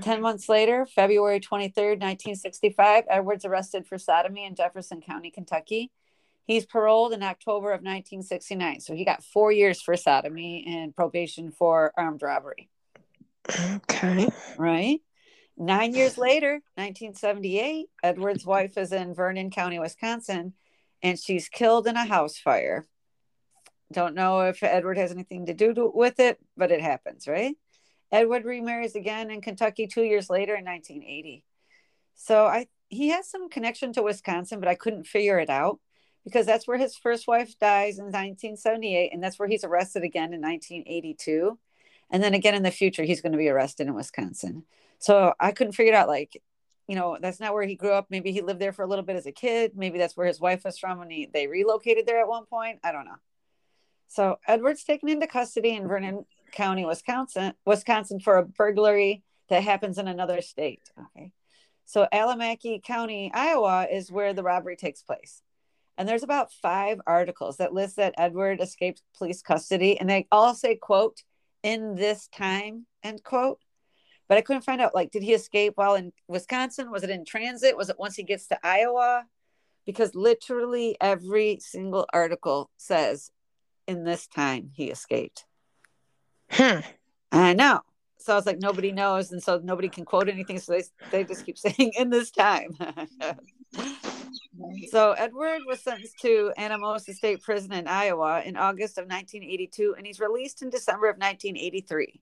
10 0.00 0.14
mm-hmm. 0.14 0.22
months 0.22 0.48
later, 0.48 0.86
February 0.86 1.40
23rd, 1.40 2.00
1965, 2.00 3.04
Edwards 3.08 3.44
arrested 3.44 3.86
for 3.86 3.98
sodomy 3.98 4.44
in 4.44 4.54
Jefferson 4.54 5.00
County, 5.00 5.30
Kentucky. 5.30 5.90
He's 6.44 6.64
paroled 6.64 7.12
in 7.12 7.22
October 7.22 7.68
of 7.68 7.80
1969. 7.80 8.80
So 8.80 8.94
he 8.94 9.04
got 9.04 9.24
four 9.24 9.50
years 9.50 9.82
for 9.82 9.96
sodomy 9.96 10.64
and 10.66 10.94
probation 10.94 11.50
for 11.50 11.92
armed 11.96 12.22
robbery, 12.22 12.68
Okay. 13.74 14.28
right? 14.56 15.00
Nine 15.56 15.94
years 15.94 16.18
later, 16.18 16.60
1978, 16.74 17.86
Edwards' 18.02 18.44
wife 18.44 18.76
is 18.76 18.92
in 18.92 19.14
Vernon 19.14 19.50
County, 19.50 19.78
Wisconsin, 19.78 20.52
and 21.02 21.18
she's 21.18 21.48
killed 21.48 21.86
in 21.86 21.96
a 21.96 22.04
house 22.04 22.38
fire. 22.38 22.86
Don't 23.92 24.14
know 24.14 24.40
if 24.42 24.62
Edward 24.62 24.98
has 24.98 25.12
anything 25.12 25.46
to 25.46 25.54
do 25.54 25.72
to, 25.72 25.90
with 25.92 26.20
it, 26.20 26.38
but 26.56 26.70
it 26.70 26.80
happens, 26.80 27.26
right? 27.26 27.56
Edward 28.12 28.44
remarries 28.44 28.94
again 28.94 29.30
in 29.30 29.40
Kentucky 29.40 29.86
two 29.86 30.02
years 30.02 30.30
later 30.30 30.54
in 30.54 30.64
1980. 30.64 31.44
So 32.14 32.46
I 32.46 32.66
he 32.88 33.08
has 33.08 33.28
some 33.28 33.48
connection 33.48 33.92
to 33.94 34.02
Wisconsin, 34.02 34.60
but 34.60 34.68
I 34.68 34.74
couldn't 34.74 35.06
figure 35.06 35.38
it 35.38 35.50
out 35.50 35.80
because 36.24 36.46
that's 36.46 36.66
where 36.66 36.78
his 36.78 36.96
first 36.96 37.26
wife 37.26 37.58
dies 37.58 37.98
in 37.98 38.06
1978, 38.06 39.10
and 39.12 39.22
that's 39.22 39.38
where 39.38 39.48
he's 39.48 39.64
arrested 39.64 40.02
again 40.02 40.32
in 40.32 40.40
1982. 40.40 41.58
And 42.10 42.22
then 42.22 42.34
again 42.34 42.54
in 42.54 42.62
the 42.62 42.70
future, 42.70 43.02
he's 43.02 43.20
going 43.20 43.32
to 43.32 43.38
be 43.38 43.48
arrested 43.48 43.86
in 43.86 43.94
Wisconsin. 43.94 44.64
So 44.98 45.34
I 45.38 45.52
couldn't 45.52 45.74
figure 45.74 45.92
it 45.92 45.96
out. 45.96 46.08
Like, 46.08 46.40
you 46.86 46.94
know, 46.94 47.18
that's 47.20 47.40
not 47.40 47.52
where 47.52 47.64
he 47.64 47.74
grew 47.74 47.92
up. 47.92 48.06
Maybe 48.10 48.32
he 48.32 48.42
lived 48.42 48.60
there 48.60 48.72
for 48.72 48.82
a 48.82 48.86
little 48.86 49.04
bit 49.04 49.16
as 49.16 49.26
a 49.26 49.32
kid. 49.32 49.72
Maybe 49.76 49.98
that's 49.98 50.16
where 50.16 50.26
his 50.26 50.40
wife 50.40 50.64
was 50.64 50.78
from 50.78 50.98
when 50.98 51.10
he, 51.10 51.28
they 51.32 51.46
relocated 51.48 52.06
there 52.06 52.20
at 52.20 52.28
one 52.28 52.46
point. 52.46 52.78
I 52.84 52.92
don't 52.92 53.04
know. 53.04 53.18
So 54.08 54.38
Edward's 54.46 54.84
taken 54.84 55.08
into 55.08 55.26
custody 55.26 55.74
in 55.74 55.88
Vernon 55.88 56.24
County, 56.56 56.84
Wisconsin, 56.86 57.52
Wisconsin 57.66 58.18
for 58.18 58.38
a 58.38 58.44
burglary 58.44 59.22
that 59.48 59.62
happens 59.62 59.98
in 59.98 60.08
another 60.08 60.40
state. 60.40 60.90
Okay. 60.98 61.30
So 61.84 62.08
Allamakee 62.12 62.82
County, 62.82 63.30
Iowa 63.32 63.86
is 63.92 64.10
where 64.10 64.32
the 64.32 64.42
robbery 64.42 64.76
takes 64.76 65.02
place. 65.02 65.42
And 65.98 66.08
there's 66.08 66.22
about 66.22 66.52
five 66.52 67.00
articles 67.06 67.58
that 67.58 67.72
list 67.72 67.96
that 67.96 68.14
Edward 68.18 68.60
escaped 68.60 69.02
police 69.16 69.42
custody 69.42 70.00
and 70.00 70.08
they 70.08 70.26
all 70.32 70.54
say, 70.54 70.76
quote, 70.76 71.22
in 71.62 71.94
this 71.94 72.26
time, 72.28 72.86
end 73.02 73.22
quote. 73.22 73.60
But 74.28 74.38
I 74.38 74.40
couldn't 74.40 74.64
find 74.64 74.80
out 74.80 74.94
like, 74.94 75.10
did 75.10 75.22
he 75.22 75.34
escape 75.34 75.74
while 75.76 75.94
in 75.94 76.12
Wisconsin? 76.26 76.90
Was 76.90 77.02
it 77.04 77.10
in 77.10 77.24
transit? 77.24 77.76
Was 77.76 77.90
it 77.90 77.98
once 77.98 78.16
he 78.16 78.24
gets 78.24 78.48
to 78.48 78.58
Iowa? 78.62 79.24
Because 79.84 80.14
literally 80.14 80.96
every 81.00 81.58
single 81.60 82.06
article 82.12 82.70
says 82.78 83.30
in 83.86 84.04
this 84.04 84.26
time 84.26 84.70
he 84.74 84.90
escaped. 84.90 85.44
Hmm. 86.50 86.80
I 87.32 87.54
know. 87.54 87.80
So 88.18 88.32
I 88.32 88.36
was 88.36 88.46
like, 88.46 88.60
nobody 88.60 88.90
knows, 88.90 89.30
and 89.30 89.42
so 89.42 89.60
nobody 89.62 89.88
can 89.88 90.04
quote 90.04 90.28
anything. 90.28 90.58
So 90.58 90.72
they 90.72 90.82
they 91.12 91.24
just 91.24 91.46
keep 91.46 91.58
saying 91.58 91.92
in 91.96 92.10
this 92.10 92.30
time. 92.30 92.76
so 94.90 95.12
Edward 95.12 95.60
was 95.66 95.80
sentenced 95.80 96.18
to 96.22 96.52
Anamosa 96.58 97.14
State 97.14 97.42
Prison 97.42 97.72
in 97.72 97.86
Iowa 97.86 98.42
in 98.44 98.56
August 98.56 98.98
of 98.98 99.04
1982, 99.04 99.94
and 99.96 100.06
he's 100.06 100.18
released 100.18 100.62
in 100.62 100.70
December 100.70 101.08
of 101.08 101.18
1983. 101.18 102.20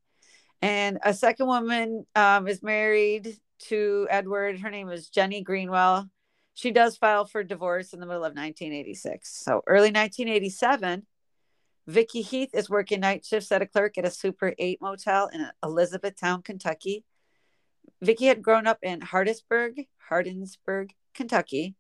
And 0.60 0.98
a 1.02 1.14
second 1.14 1.46
woman 1.46 2.04
um, 2.14 2.48
is 2.48 2.62
married 2.62 3.38
to 3.60 4.06
Edward. 4.10 4.60
Her 4.60 4.70
name 4.70 4.90
is 4.90 5.08
Jenny 5.08 5.42
Greenwell. 5.42 6.08
She 6.54 6.70
does 6.70 6.96
file 6.96 7.24
for 7.24 7.42
divorce 7.42 7.92
in 7.92 8.00
the 8.00 8.06
middle 8.06 8.24
of 8.24 8.34
1986. 8.34 9.42
So 9.42 9.62
early 9.66 9.90
1987. 9.90 11.04
Vicky 11.87 12.23
Heath 12.23 12.51
is 12.55 12.70
working 12.70 13.01
night 13.01 13.27
shifts 13.27 13.53
at 13.53 13.61
a 13.61 13.66
clerk 13.66 13.99
at 13.99 14.07
a 14.07 14.11
Super 14.11 14.55
8 14.59 14.81
motel 14.81 15.29
in 15.29 15.49
Elizabethtown, 15.62 16.42
Kentucky. 16.42 17.05
Vicky 18.01 18.27
had 18.27 18.42
grown 18.42 18.66
up 18.66 18.79
in 18.83 19.01
Hardinsburg, 19.01 19.87
Hardinsburg, 20.11 20.90
Kentucky. 21.14 21.75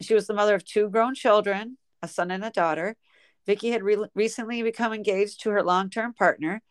She 0.00 0.14
was 0.14 0.26
the 0.26 0.34
mother 0.34 0.54
of 0.54 0.64
two 0.64 0.88
grown 0.88 1.14
children, 1.14 1.76
a 2.02 2.08
son 2.08 2.30
and 2.30 2.44
a 2.44 2.50
daughter. 2.50 2.96
Vicky 3.46 3.70
had 3.70 3.82
re- 3.82 4.08
recently 4.14 4.62
become 4.62 4.92
engaged 4.92 5.42
to 5.42 5.50
her 5.50 5.62
long-term 5.62 6.14
partner, 6.14 6.62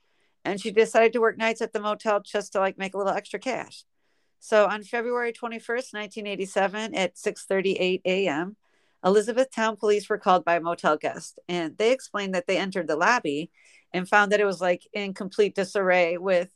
and 0.44 0.60
she 0.60 0.72
decided 0.72 1.14
to 1.14 1.22
work 1.22 1.38
nights 1.38 1.62
at 1.62 1.74
the 1.74 1.80
motel 1.80 2.22
just 2.22 2.54
to 2.54 2.60
like 2.60 2.78
make 2.78 2.96
a 2.96 2.98
little 2.98 3.14
extra 3.14 3.40
cash. 3.40 3.84
So 4.40 4.66
on 4.66 4.84
February 4.84 5.34
21st, 5.34 5.94
1987 5.94 6.96
at 6.96 7.16
6:38 7.16 8.02
a.m., 8.06 8.56
Elizabethtown 9.04 9.78
police 9.78 10.10
were 10.10 10.18
called 10.18 10.44
by 10.44 10.56
a 10.56 10.62
motel 10.62 10.98
guest 10.98 11.40
and 11.48 11.78
they 11.78 11.92
explained 11.92 12.36
that 12.36 12.48
they 12.48 12.58
entered 12.58 12.88
the 12.88 12.96
lobby 12.98 13.50
and 13.94 14.08
found 14.10 14.32
that 14.32 14.42
it 14.42 14.46
was 14.46 14.60
like 14.62 14.88
in 14.94 15.14
complete 15.14 15.56
disarray 15.56 16.18
with 16.18 16.50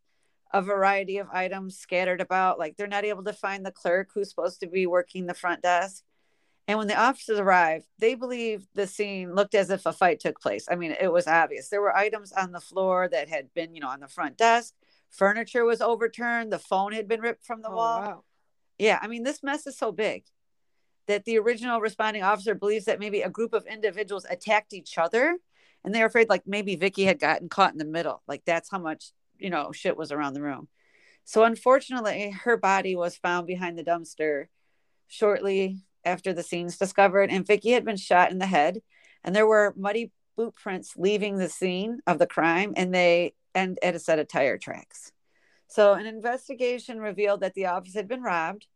a 0.51 0.61
variety 0.61 1.17
of 1.17 1.29
items 1.31 1.77
scattered 1.77 2.21
about. 2.21 2.59
Like 2.59 2.75
they're 2.75 2.87
not 2.87 3.05
able 3.05 3.23
to 3.23 3.33
find 3.33 3.65
the 3.65 3.71
clerk 3.71 4.09
who's 4.13 4.29
supposed 4.29 4.59
to 4.59 4.67
be 4.67 4.85
working 4.85 5.25
the 5.25 5.33
front 5.33 5.61
desk. 5.63 6.03
And 6.67 6.77
when 6.77 6.87
the 6.87 6.99
officers 6.99 7.39
arrived, 7.39 7.87
they 7.99 8.15
believed 8.15 8.67
the 8.73 8.87
scene 8.87 9.35
looked 9.35 9.55
as 9.55 9.69
if 9.69 9.85
a 9.85 9.91
fight 9.91 10.19
took 10.19 10.39
place. 10.39 10.67
I 10.71 10.75
mean, 10.75 10.95
it 10.99 11.11
was 11.11 11.27
obvious. 11.27 11.69
There 11.69 11.81
were 11.81 11.95
items 11.95 12.31
on 12.31 12.51
the 12.51 12.61
floor 12.61 13.09
that 13.09 13.27
had 13.29 13.53
been, 13.53 13.73
you 13.73 13.81
know, 13.81 13.89
on 13.89 13.99
the 13.99 14.07
front 14.07 14.37
desk. 14.37 14.73
Furniture 15.09 15.65
was 15.65 15.81
overturned. 15.81 16.53
The 16.53 16.59
phone 16.59 16.93
had 16.93 17.07
been 17.07 17.19
ripped 17.19 17.45
from 17.45 17.61
the 17.61 17.69
Oh, 17.69 17.75
wall. 17.75 18.01
wow. 18.01 18.23
Yeah, 18.77 18.97
I 19.01 19.07
mean, 19.07 19.23
this 19.23 19.43
mess 19.43 19.67
is 19.67 19.77
so 19.77 19.91
big 19.91 20.23
that 21.07 21.25
the 21.25 21.37
original 21.37 21.81
responding 21.81 22.23
officer 22.23 22.55
believes 22.55 22.85
that 22.85 22.99
maybe 22.99 23.21
a 23.21 23.29
group 23.29 23.53
of 23.53 23.65
individuals 23.65 24.25
attacked 24.29 24.73
each 24.73 24.97
other 24.97 25.37
and 25.83 25.93
they're 25.93 26.05
afraid 26.05 26.29
like 26.29 26.43
maybe 26.45 26.75
Vicky 26.75 27.03
had 27.03 27.19
gotten 27.19 27.49
caught 27.49 27.73
in 27.73 27.77
the 27.77 27.85
middle. 27.85 28.21
Like 28.27 28.43
that's 28.45 28.69
how 28.71 28.79
much, 28.79 29.11
you 29.37 29.49
know, 29.49 29.71
shit 29.71 29.97
was 29.97 30.11
around 30.11 30.33
the 30.33 30.41
room. 30.41 30.67
So 31.25 31.43
unfortunately, 31.43 32.31
her 32.31 32.57
body 32.57 32.95
was 32.95 33.17
found 33.17 33.47
behind 33.47 33.77
the 33.77 33.83
dumpster 33.83 34.45
shortly 35.07 35.83
after 36.05 36.33
the 36.33 36.43
scenes 36.43 36.77
discovered 36.77 37.29
and 37.29 37.45
Vicky 37.45 37.71
had 37.71 37.85
been 37.85 37.97
shot 37.97 38.31
in 38.31 38.39
the 38.39 38.45
head 38.45 38.81
and 39.23 39.35
there 39.35 39.47
were 39.47 39.73
muddy 39.77 40.11
boot 40.35 40.55
prints 40.55 40.95
leaving 40.97 41.37
the 41.37 41.49
scene 41.49 41.99
of 42.07 42.19
the 42.19 42.27
crime 42.27 42.73
and 42.75 42.93
they 42.93 43.33
end 43.55 43.77
at 43.83 43.95
a 43.95 43.99
set 43.99 44.19
of 44.19 44.27
tire 44.27 44.57
tracks. 44.57 45.11
So 45.67 45.93
an 45.93 46.05
investigation 46.05 46.99
revealed 46.99 47.41
that 47.41 47.53
the 47.53 47.67
office 47.67 47.93
had 47.93 48.07
been 48.07 48.21
robbed 48.21 48.67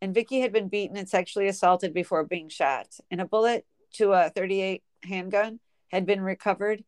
and 0.00 0.14
Vicky 0.14 0.40
had 0.40 0.52
been 0.52 0.68
beaten 0.68 0.96
and 0.96 1.08
sexually 1.08 1.48
assaulted 1.48 1.92
before 1.92 2.24
being 2.24 2.48
shot. 2.48 2.88
And 3.10 3.20
a 3.20 3.26
bullet 3.26 3.66
to 3.94 4.12
a 4.12 4.30
38 4.30 4.82
handgun 5.04 5.60
had 5.88 6.06
been 6.06 6.20
recovered. 6.20 6.84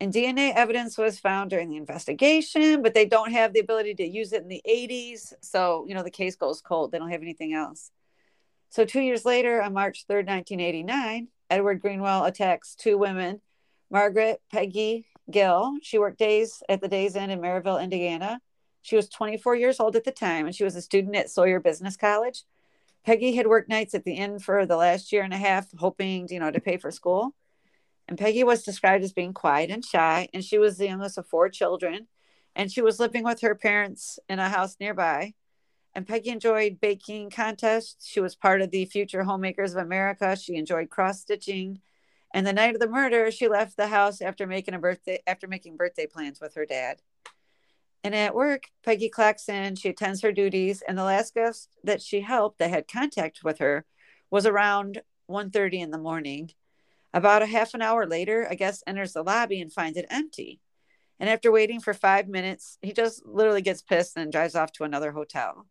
And 0.00 0.12
DNA 0.12 0.52
evidence 0.54 0.98
was 0.98 1.20
found 1.20 1.50
during 1.50 1.70
the 1.70 1.76
investigation, 1.76 2.82
but 2.82 2.92
they 2.92 3.06
don't 3.06 3.32
have 3.32 3.52
the 3.52 3.60
ability 3.60 3.94
to 3.94 4.06
use 4.06 4.32
it 4.32 4.42
in 4.42 4.48
the 4.48 4.62
80s. 4.68 5.32
So, 5.42 5.86
you 5.88 5.94
know, 5.94 6.02
the 6.02 6.10
case 6.10 6.34
goes 6.34 6.60
cold. 6.60 6.90
They 6.90 6.98
don't 6.98 7.10
have 7.10 7.22
anything 7.22 7.54
else. 7.54 7.90
So, 8.70 8.84
two 8.84 9.00
years 9.00 9.24
later, 9.24 9.62
on 9.62 9.74
March 9.74 10.06
3rd, 10.08 10.26
1989, 10.26 11.28
Edward 11.50 11.80
Greenwell 11.80 12.24
attacks 12.24 12.74
two 12.74 12.98
women, 12.98 13.40
Margaret 13.90 14.40
Peggy 14.50 15.06
Gill. 15.30 15.74
She 15.82 15.98
worked 15.98 16.18
days 16.18 16.62
at 16.68 16.80
the 16.80 16.88
Days 16.88 17.14
Inn 17.14 17.30
in 17.30 17.40
Merrillville, 17.40 17.82
Indiana. 17.82 18.40
She 18.82 18.96
was 18.96 19.08
24 19.08 19.56
years 19.56 19.80
old 19.80 19.96
at 19.96 20.04
the 20.04 20.10
time, 20.10 20.46
and 20.46 20.54
she 20.54 20.64
was 20.64 20.76
a 20.76 20.82
student 20.82 21.16
at 21.16 21.30
Sawyer 21.30 21.60
Business 21.60 21.96
College. 21.96 22.42
Peggy 23.04 23.34
had 23.34 23.46
worked 23.46 23.68
nights 23.68 23.94
at 23.94 24.04
the 24.04 24.14
inn 24.14 24.38
for 24.38 24.66
the 24.66 24.76
last 24.76 25.12
year 25.12 25.22
and 25.22 25.32
a 25.32 25.38
half, 25.38 25.66
hoping, 25.78 26.28
you 26.30 26.38
know, 26.38 26.50
to 26.50 26.60
pay 26.60 26.76
for 26.76 26.90
school. 26.90 27.34
And 28.08 28.18
Peggy 28.18 28.44
was 28.44 28.64
described 28.64 29.04
as 29.04 29.12
being 29.12 29.32
quiet 29.32 29.70
and 29.70 29.84
shy, 29.84 30.28
and 30.34 30.44
she 30.44 30.58
was 30.58 30.76
the 30.76 30.86
youngest 30.86 31.18
of 31.18 31.26
four 31.26 31.48
children. 31.48 32.08
And 32.54 32.70
she 32.70 32.82
was 32.82 33.00
living 33.00 33.24
with 33.24 33.40
her 33.40 33.54
parents 33.54 34.18
in 34.28 34.38
a 34.38 34.48
house 34.48 34.76
nearby. 34.78 35.34
And 35.94 36.06
Peggy 36.06 36.30
enjoyed 36.30 36.80
baking 36.80 37.30
contests. 37.30 38.06
She 38.06 38.20
was 38.20 38.34
part 38.34 38.62
of 38.62 38.70
the 38.70 38.84
Future 38.84 39.24
Homemakers 39.24 39.74
of 39.74 39.82
America. 39.82 40.36
She 40.36 40.56
enjoyed 40.56 40.90
cross 40.90 41.20
stitching. 41.20 41.80
And 42.34 42.46
the 42.46 42.52
night 42.52 42.74
of 42.74 42.80
the 42.80 42.88
murder, 42.88 43.30
she 43.30 43.48
left 43.48 43.76
the 43.76 43.88
house 43.88 44.20
after 44.20 44.46
making 44.46 44.74
a 44.74 44.78
birthday 44.78 45.22
after 45.26 45.46
making 45.46 45.76
birthday 45.76 46.06
plans 46.06 46.40
with 46.40 46.54
her 46.54 46.64
dad. 46.64 47.00
And 48.04 48.14
at 48.14 48.34
work, 48.34 48.64
Peggy 48.84 49.08
clocks 49.08 49.48
in, 49.48 49.76
she 49.76 49.88
attends 49.88 50.22
her 50.22 50.32
duties, 50.32 50.82
and 50.86 50.98
the 50.98 51.04
last 51.04 51.34
guest 51.34 51.68
that 51.84 52.02
she 52.02 52.20
helped 52.20 52.58
that 52.58 52.70
had 52.70 52.88
contact 52.88 53.44
with 53.44 53.58
her 53.58 53.84
was 54.30 54.44
around 54.44 55.02
1.30 55.30 55.80
in 55.80 55.90
the 55.90 55.98
morning. 55.98 56.50
About 57.14 57.42
a 57.42 57.46
half 57.46 57.74
an 57.74 57.82
hour 57.82 58.06
later, 58.06 58.44
a 58.44 58.56
guest 58.56 58.82
enters 58.86 59.12
the 59.12 59.22
lobby 59.22 59.60
and 59.60 59.72
finds 59.72 59.98
it 59.98 60.06
empty. 60.10 60.60
And 61.20 61.30
after 61.30 61.52
waiting 61.52 61.80
for 61.80 61.94
five 61.94 62.26
minutes, 62.26 62.78
he 62.82 62.92
just 62.92 63.24
literally 63.24 63.62
gets 63.62 63.82
pissed 63.82 64.16
and 64.16 64.32
drives 64.32 64.56
off 64.56 64.72
to 64.72 64.84
another 64.84 65.12
hotel. 65.12 65.66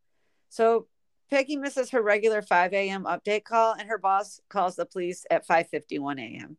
So 0.50 0.88
Peggy 1.30 1.58
misses 1.58 1.89
her 1.89 2.02
regular 2.02 2.41
5 2.41 2.74
a.m. 2.74 3.04
update 3.06 3.44
call, 3.44 3.74
and 3.74 3.89
her 3.89 3.98
boss 3.98 4.39
calls 4.50 4.76
the 4.76 4.86
police 4.86 5.26
at 5.32 5.48
5:51 5.48 6.20
a.m. 6.20 6.58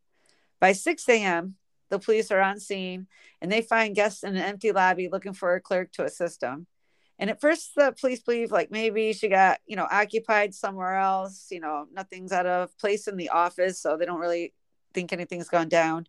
By 0.60 0.72
6 0.72 1.08
a.m., 1.08 1.56
the 1.92 1.98
police 1.98 2.30
are 2.30 2.40
on 2.40 2.58
scene 2.58 3.06
and 3.42 3.52
they 3.52 3.60
find 3.60 3.94
guests 3.94 4.24
in 4.24 4.34
an 4.34 4.42
empty 4.42 4.72
lobby 4.72 5.10
looking 5.12 5.34
for 5.34 5.54
a 5.54 5.60
clerk 5.60 5.92
to 5.92 6.04
assist 6.04 6.40
them. 6.40 6.66
And 7.18 7.28
at 7.28 7.38
first, 7.38 7.72
the 7.76 7.94
police 8.00 8.22
believe 8.22 8.50
like 8.50 8.70
maybe 8.70 9.12
she 9.12 9.28
got, 9.28 9.60
you 9.66 9.76
know, 9.76 9.86
occupied 9.90 10.54
somewhere 10.54 10.96
else. 10.96 11.48
You 11.50 11.60
know, 11.60 11.84
nothing's 11.92 12.32
out 12.32 12.46
of 12.46 12.76
place 12.78 13.06
in 13.08 13.18
the 13.18 13.28
office, 13.28 13.78
so 13.78 13.98
they 13.98 14.06
don't 14.06 14.20
really 14.20 14.54
think 14.94 15.12
anything's 15.12 15.50
gone 15.50 15.68
down. 15.68 16.06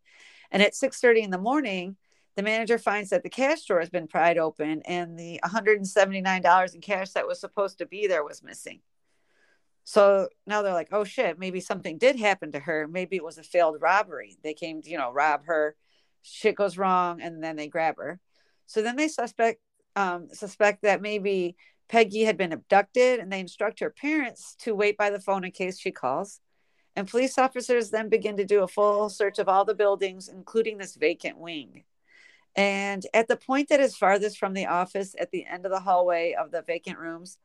And 0.51 0.63
at 0.63 0.73
6:30 0.73 1.23
in 1.23 1.31
the 1.31 1.37
morning, 1.37 1.97
the 2.37 2.43
manager 2.43 2.77
finds 2.77 3.09
that 3.09 3.23
the 3.23 3.29
cash 3.29 3.65
drawer 3.65 3.81
has 3.81 3.89
been 3.89 4.07
pried 4.07 4.37
open 4.37 4.81
and 4.83 5.19
the 5.19 5.41
$179 5.43 6.73
in 6.73 6.81
cash 6.81 7.11
that 7.11 7.27
was 7.27 7.41
supposed 7.41 7.79
to 7.79 7.85
be 7.85 8.07
there 8.07 8.23
was 8.23 8.41
missing. 8.41 8.79
So 9.83 10.29
now 10.47 10.61
they're 10.61 10.73
like, 10.73 10.89
oh 10.91 11.03
shit, 11.03 11.37
maybe 11.37 11.59
something 11.59 11.97
did 11.97 12.17
happen 12.17 12.51
to 12.53 12.59
her. 12.59 12.87
Maybe 12.87 13.15
it 13.15 13.23
was 13.23 13.37
a 13.37 13.43
failed 13.43 13.77
robbery. 13.81 14.37
They 14.43 14.53
came 14.53 14.81
to, 14.81 14.89
you 14.89 14.97
know, 14.97 15.11
rob 15.11 15.45
her. 15.45 15.75
Shit 16.21 16.55
goes 16.55 16.77
wrong 16.77 17.21
and 17.21 17.43
then 17.43 17.57
they 17.57 17.67
grab 17.67 17.97
her. 17.97 18.19
So 18.65 18.81
then 18.81 18.95
they 18.95 19.09
suspect 19.09 19.59
um, 19.95 20.29
suspect 20.31 20.81
that 20.83 21.01
maybe 21.01 21.55
Peggy 21.89 22.23
had 22.23 22.37
been 22.37 22.53
abducted 22.53 23.19
and 23.19 23.31
they 23.31 23.39
instruct 23.39 23.79
her 23.81 23.89
parents 23.89 24.55
to 24.61 24.73
wait 24.73 24.97
by 24.97 25.09
the 25.09 25.19
phone 25.19 25.43
in 25.43 25.51
case 25.51 25.79
she 25.79 25.91
calls. 25.91 26.39
And 26.95 27.07
police 27.07 27.37
officers 27.37 27.89
then 27.89 28.09
begin 28.09 28.37
to 28.37 28.45
do 28.45 28.63
a 28.63 28.67
full 28.67 29.09
search 29.09 29.39
of 29.39 29.49
all 29.49 29.65
the 29.65 29.75
buildings, 29.75 30.27
including 30.27 30.77
this 30.77 30.95
vacant 30.95 31.37
wing. 31.37 31.83
And 32.55 33.05
at 33.13 33.27
the 33.27 33.35
point 33.35 33.69
that 33.69 33.79
is 33.79 33.97
farthest 33.97 34.37
from 34.37 34.53
the 34.53 34.67
office 34.67 35.15
at 35.19 35.31
the 35.31 35.45
end 35.45 35.65
of 35.65 35.71
the 35.71 35.79
hallway 35.79 36.35
of 36.39 36.51
the 36.51 36.61
vacant 36.61 36.99
rooms, 36.99 37.37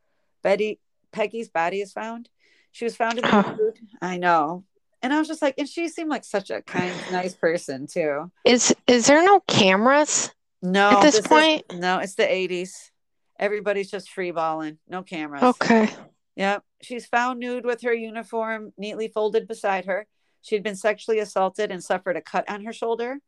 Betty 0.43 0.79
Peggy's 1.11 1.49
body 1.49 1.81
is 1.81 1.91
found. 1.91 2.29
She 2.71 2.85
was 2.85 2.95
found 2.95 3.17
in 3.17 3.23
the 3.23 3.29
Huh. 3.29 3.55
nude. 3.57 3.79
I 4.01 4.17
know. 4.17 4.63
And 5.01 5.13
I 5.13 5.19
was 5.19 5.27
just 5.27 5.41
like, 5.41 5.55
and 5.57 5.67
she 5.67 5.87
seemed 5.87 6.09
like 6.09 6.23
such 6.25 6.49
a 6.49 6.61
kind, 6.61 6.93
nice 7.11 7.33
person 7.33 7.87
too. 7.87 8.31
Is 8.45 8.75
is 8.87 9.07
there 9.07 9.23
no 9.23 9.39
cameras? 9.41 10.31
No, 10.61 10.91
At 10.91 11.01
this 11.01 11.15
is- 11.19 11.27
point- 11.27 11.63
no, 11.73 11.99
it's 11.99 12.15
the 12.15 12.23
80s. 12.29 12.91
Everybody's 13.39 13.89
just 13.89 14.09
free 14.11 14.31
balling, 14.31 14.77
no 14.87 15.01
cameras. 15.03 15.41
Okay. 15.43 15.89
Yep. 16.35 16.63
She's 16.81 17.05
found 17.05 17.39
nude 17.39 17.65
with 17.65 17.81
her 17.81 17.93
uniform 17.93 18.73
neatly 18.77 19.07
folded 19.07 19.47
beside 19.47 19.85
her. 19.85 20.07
She 20.41 20.55
had 20.55 20.63
been 20.63 20.75
sexually 20.75 21.19
assaulted 21.19 21.71
and 21.71 21.83
suffered 21.83 22.17
a 22.17 22.21
cut 22.21 22.49
on 22.49 22.63
her 22.65 22.73
shoulder. 22.73 23.19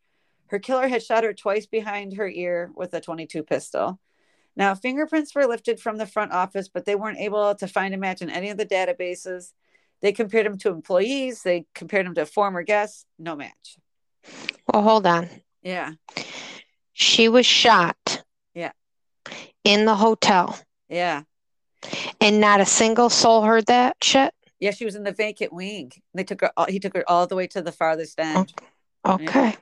Her 0.48 0.60
killer 0.60 0.88
had 0.89 1.02
shot 1.04 1.24
her 1.24 1.34
twice 1.34 1.65
behind 1.65 2.13
her 2.17 2.28
ear 2.28 2.72
with 2.76 2.94
a 2.94 3.00
22 3.02 3.44
pistol. 3.44 4.00
Now, 4.56 4.76
fingerprints 4.76 5.34
were 5.34 5.46
lifted 5.48 5.80
from 5.80 5.98
the 5.98 6.06
front 6.06 6.32
office, 6.34 6.68
but 6.68 6.86
they 6.86 6.96
weren't 6.96 7.20
able 7.20 7.56
to 7.56 7.68
find 7.68 7.94
a 7.94 7.98
match 7.98 8.22
in 8.22 8.30
any 8.30 8.50
of 8.50 8.58
the 8.58 8.66
databases. 8.66 9.54
They 10.02 10.12
compared 10.12 10.46
them 10.46 10.58
to 10.60 10.70
employees, 10.70 11.44
they 11.44 11.66
compared 11.76 12.06
them 12.06 12.16
to 12.16 12.26
former 12.26 12.64
guests, 12.64 13.06
no 13.20 13.36
match. 13.36 13.78
Well, 14.72 14.82
hold 14.84 15.06
on. 15.08 15.30
Yeah. 15.62 15.92
She 16.94 17.30
was 17.30 17.46
shot. 17.46 18.24
Yeah. 18.54 18.72
In 19.64 19.86
the 19.86 19.96
hotel, 19.96 20.60
Yeah. 20.90 21.24
and 22.20 22.42
not 22.42 22.60
a 22.62 22.66
single 22.66 23.10
soul 23.10 23.44
heard 23.44 23.68
that 23.68 23.98
shit. 24.04 24.34
Yeah, 24.60 24.72
she 24.72 24.86
was 24.86 24.96
in 24.96 25.04
the 25.04 25.12
vacant 25.12 25.54
wing. 25.54 25.92
They 26.14 26.24
took 26.24 26.42
her. 26.42 26.52
all- 26.58 26.66
He 26.68 26.80
took 26.80 26.96
her 26.96 27.04
all 27.10 27.26
the 27.26 27.36
way 27.36 27.48
to 27.48 27.62
the 27.62 27.72
farthest 27.72 28.20
end. 28.20 28.54
Oh, 29.04 29.14
okay. 29.16 29.56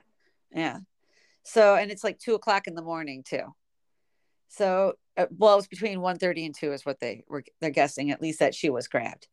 Yeah. 0.54 0.80
So, 1.42 1.74
and 1.76 1.90
it's 1.90 2.04
like 2.04 2.18
two 2.18 2.34
o'clock 2.34 2.66
in 2.66 2.74
the 2.74 2.82
morning 2.82 3.22
too. 3.22 3.54
So, 4.50 4.94
uh, 5.16 5.26
well, 5.36 5.54
it 5.54 5.56
was 5.56 5.68
between 5.68 6.00
1.30 6.00 6.46
and 6.46 6.54
two 6.54 6.72
is 6.72 6.84
what 6.84 6.98
they 7.00 7.24
were. 7.28 7.44
They're 7.60 7.70
guessing 7.70 8.10
at 8.10 8.20
least 8.20 8.40
that 8.40 8.54
she 8.54 8.68
was 8.68 8.88
grabbed. 8.88 9.28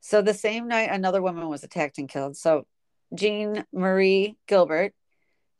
So 0.00 0.22
the 0.22 0.32
same 0.32 0.68
night, 0.68 0.90
another 0.90 1.20
woman 1.20 1.48
was 1.48 1.64
attacked 1.64 1.98
and 1.98 2.08
killed. 2.08 2.36
So, 2.36 2.66
Jean 3.14 3.64
Marie 3.72 4.36
Gilbert, 4.46 4.94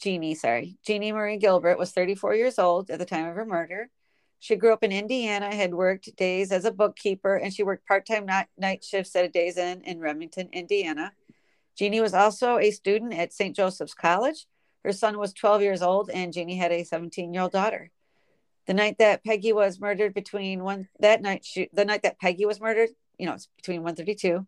Jeannie, 0.01 0.35
sorry, 0.35 0.79
Jeannie 0.87 1.13
Marie 1.13 1.39
Gilbert 1.39 1.79
was 1.79 1.93
34 1.93 2.35
years 2.35 2.59
old 2.59 2.91
at 2.91 2.99
the 2.99 3.05
time 3.05 3.29
of 3.29 3.35
her 3.35 3.45
murder. 3.45 3.91
She 4.39 4.57
grew 4.57 4.73
up 4.73 4.85
in 4.85 4.93
Indiana, 4.93 5.55
had 5.55 5.75
worked 5.75 6.15
days 6.17 6.53
as 6.53 6.65
a 6.65 6.71
bookkeeper, 6.71 7.35
and 7.37 7.53
she 7.53 7.63
worked 7.63 7.87
part-time 7.87 8.27
night, 8.27 8.47
night 8.59 8.85
shifts 8.85 9.17
at 9.17 9.25
a 9.25 9.29
Days 9.29 9.57
Inn 9.57 9.83
in 9.85 10.01
Remington, 10.01 10.51
Indiana. 10.53 11.13
Jeannie 11.77 12.01
was 12.01 12.15
also 12.15 12.59
a 12.59 12.71
student 12.71 13.15
at 13.15 13.33
St. 13.33 13.57
Joseph's 13.57 13.95
College. 13.95 14.47
Her 14.85 14.93
son 14.93 15.19
was 15.19 15.33
12 15.33 15.63
years 15.63 15.83
old, 15.83 16.11
and 16.11 16.33
Jeannie 16.33 16.57
had 16.57 16.73
a 16.73 16.85
17-year-old 16.85 17.53
daughter. 17.53 17.91
The 18.67 18.75
night 18.75 18.99
that 18.99 19.25
Peggy 19.25 19.53
was 19.53 19.81
murdered, 19.81 20.15
between 20.15 20.65
one 20.65 20.89
that 21.01 21.21
night, 21.21 21.45
she, 21.45 21.69
the 21.73 21.85
night 21.85 22.03
that 22.03 22.19
Peggy 22.19 22.47
was 22.47 22.61
murdered, 22.61 22.91
you 23.19 23.27
know, 23.27 23.35
it's 23.35 23.49
between 23.57 23.83
1:32. 23.83 24.47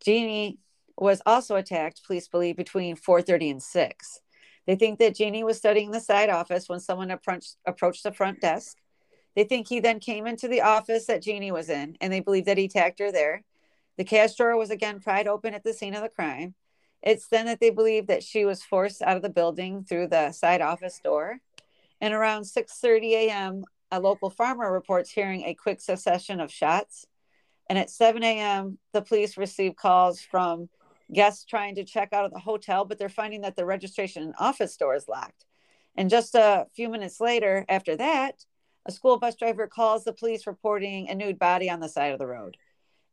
Jeannie 0.00 0.58
was 0.96 1.22
also 1.26 1.56
attacked. 1.56 2.04
Police 2.04 2.28
believe 2.28 2.56
between 2.56 2.96
4:30 2.96 3.50
and 3.50 3.62
6. 3.62 4.20
They 4.66 4.76
think 4.76 4.98
that 4.98 5.14
Jeannie 5.16 5.44
was 5.44 5.56
studying 5.56 5.90
the 5.90 6.00
side 6.00 6.28
office 6.28 6.68
when 6.68 6.80
someone 6.80 7.10
approached 7.10 7.56
approached 7.66 8.02
the 8.02 8.12
front 8.12 8.40
desk. 8.40 8.76
They 9.34 9.44
think 9.44 9.68
he 9.68 9.80
then 9.80 10.00
came 10.00 10.26
into 10.26 10.48
the 10.48 10.62
office 10.62 11.06
that 11.06 11.22
Jeannie 11.22 11.52
was 11.52 11.68
in, 11.68 11.96
and 12.00 12.12
they 12.12 12.20
believe 12.20 12.44
that 12.46 12.58
he 12.58 12.64
attacked 12.64 12.98
her 12.98 13.12
there. 13.12 13.44
The 13.96 14.04
cash 14.04 14.34
drawer 14.34 14.56
was 14.56 14.70
again 14.70 15.00
pried 15.00 15.26
open 15.26 15.54
at 15.54 15.64
the 15.64 15.72
scene 15.72 15.94
of 15.94 16.02
the 16.02 16.08
crime. 16.08 16.54
It's 17.02 17.28
then 17.28 17.46
that 17.46 17.60
they 17.60 17.70
believe 17.70 18.08
that 18.08 18.22
she 18.22 18.44
was 18.44 18.62
forced 18.62 19.02
out 19.02 19.16
of 19.16 19.22
the 19.22 19.28
building 19.28 19.84
through 19.84 20.08
the 20.08 20.32
side 20.32 20.60
office 20.60 21.00
door. 21.02 21.40
And 22.00 22.14
around 22.14 22.44
6:30 22.44 23.12
a.m., 23.14 23.64
a 23.90 24.00
local 24.00 24.30
farmer 24.30 24.72
reports 24.72 25.10
hearing 25.10 25.44
a 25.44 25.54
quick 25.54 25.80
succession 25.80 26.40
of 26.40 26.52
shots. 26.52 27.06
And 27.68 27.78
at 27.78 27.90
7 27.90 28.22
a.m., 28.22 28.78
the 28.92 29.02
police 29.02 29.36
receive 29.36 29.76
calls 29.76 30.20
from 30.20 30.68
guests 31.12 31.44
trying 31.44 31.74
to 31.76 31.84
check 31.84 32.12
out 32.12 32.24
of 32.24 32.32
the 32.32 32.38
hotel, 32.38 32.84
but 32.84 32.98
they're 32.98 33.08
finding 33.08 33.42
that 33.42 33.56
the 33.56 33.64
registration 33.64 34.22
and 34.22 34.34
office 34.38 34.76
door 34.76 34.94
is 34.94 35.08
locked. 35.08 35.46
And 35.96 36.10
just 36.10 36.34
a 36.34 36.66
few 36.74 36.88
minutes 36.88 37.20
later, 37.20 37.64
after 37.68 37.96
that, 37.96 38.44
a 38.86 38.92
school 38.92 39.18
bus 39.18 39.36
driver 39.36 39.66
calls 39.66 40.04
the 40.04 40.12
police 40.12 40.46
reporting 40.46 41.08
a 41.08 41.14
nude 41.14 41.38
body 41.38 41.68
on 41.68 41.80
the 41.80 41.88
side 41.88 42.12
of 42.12 42.18
the 42.18 42.26
road. 42.26 42.56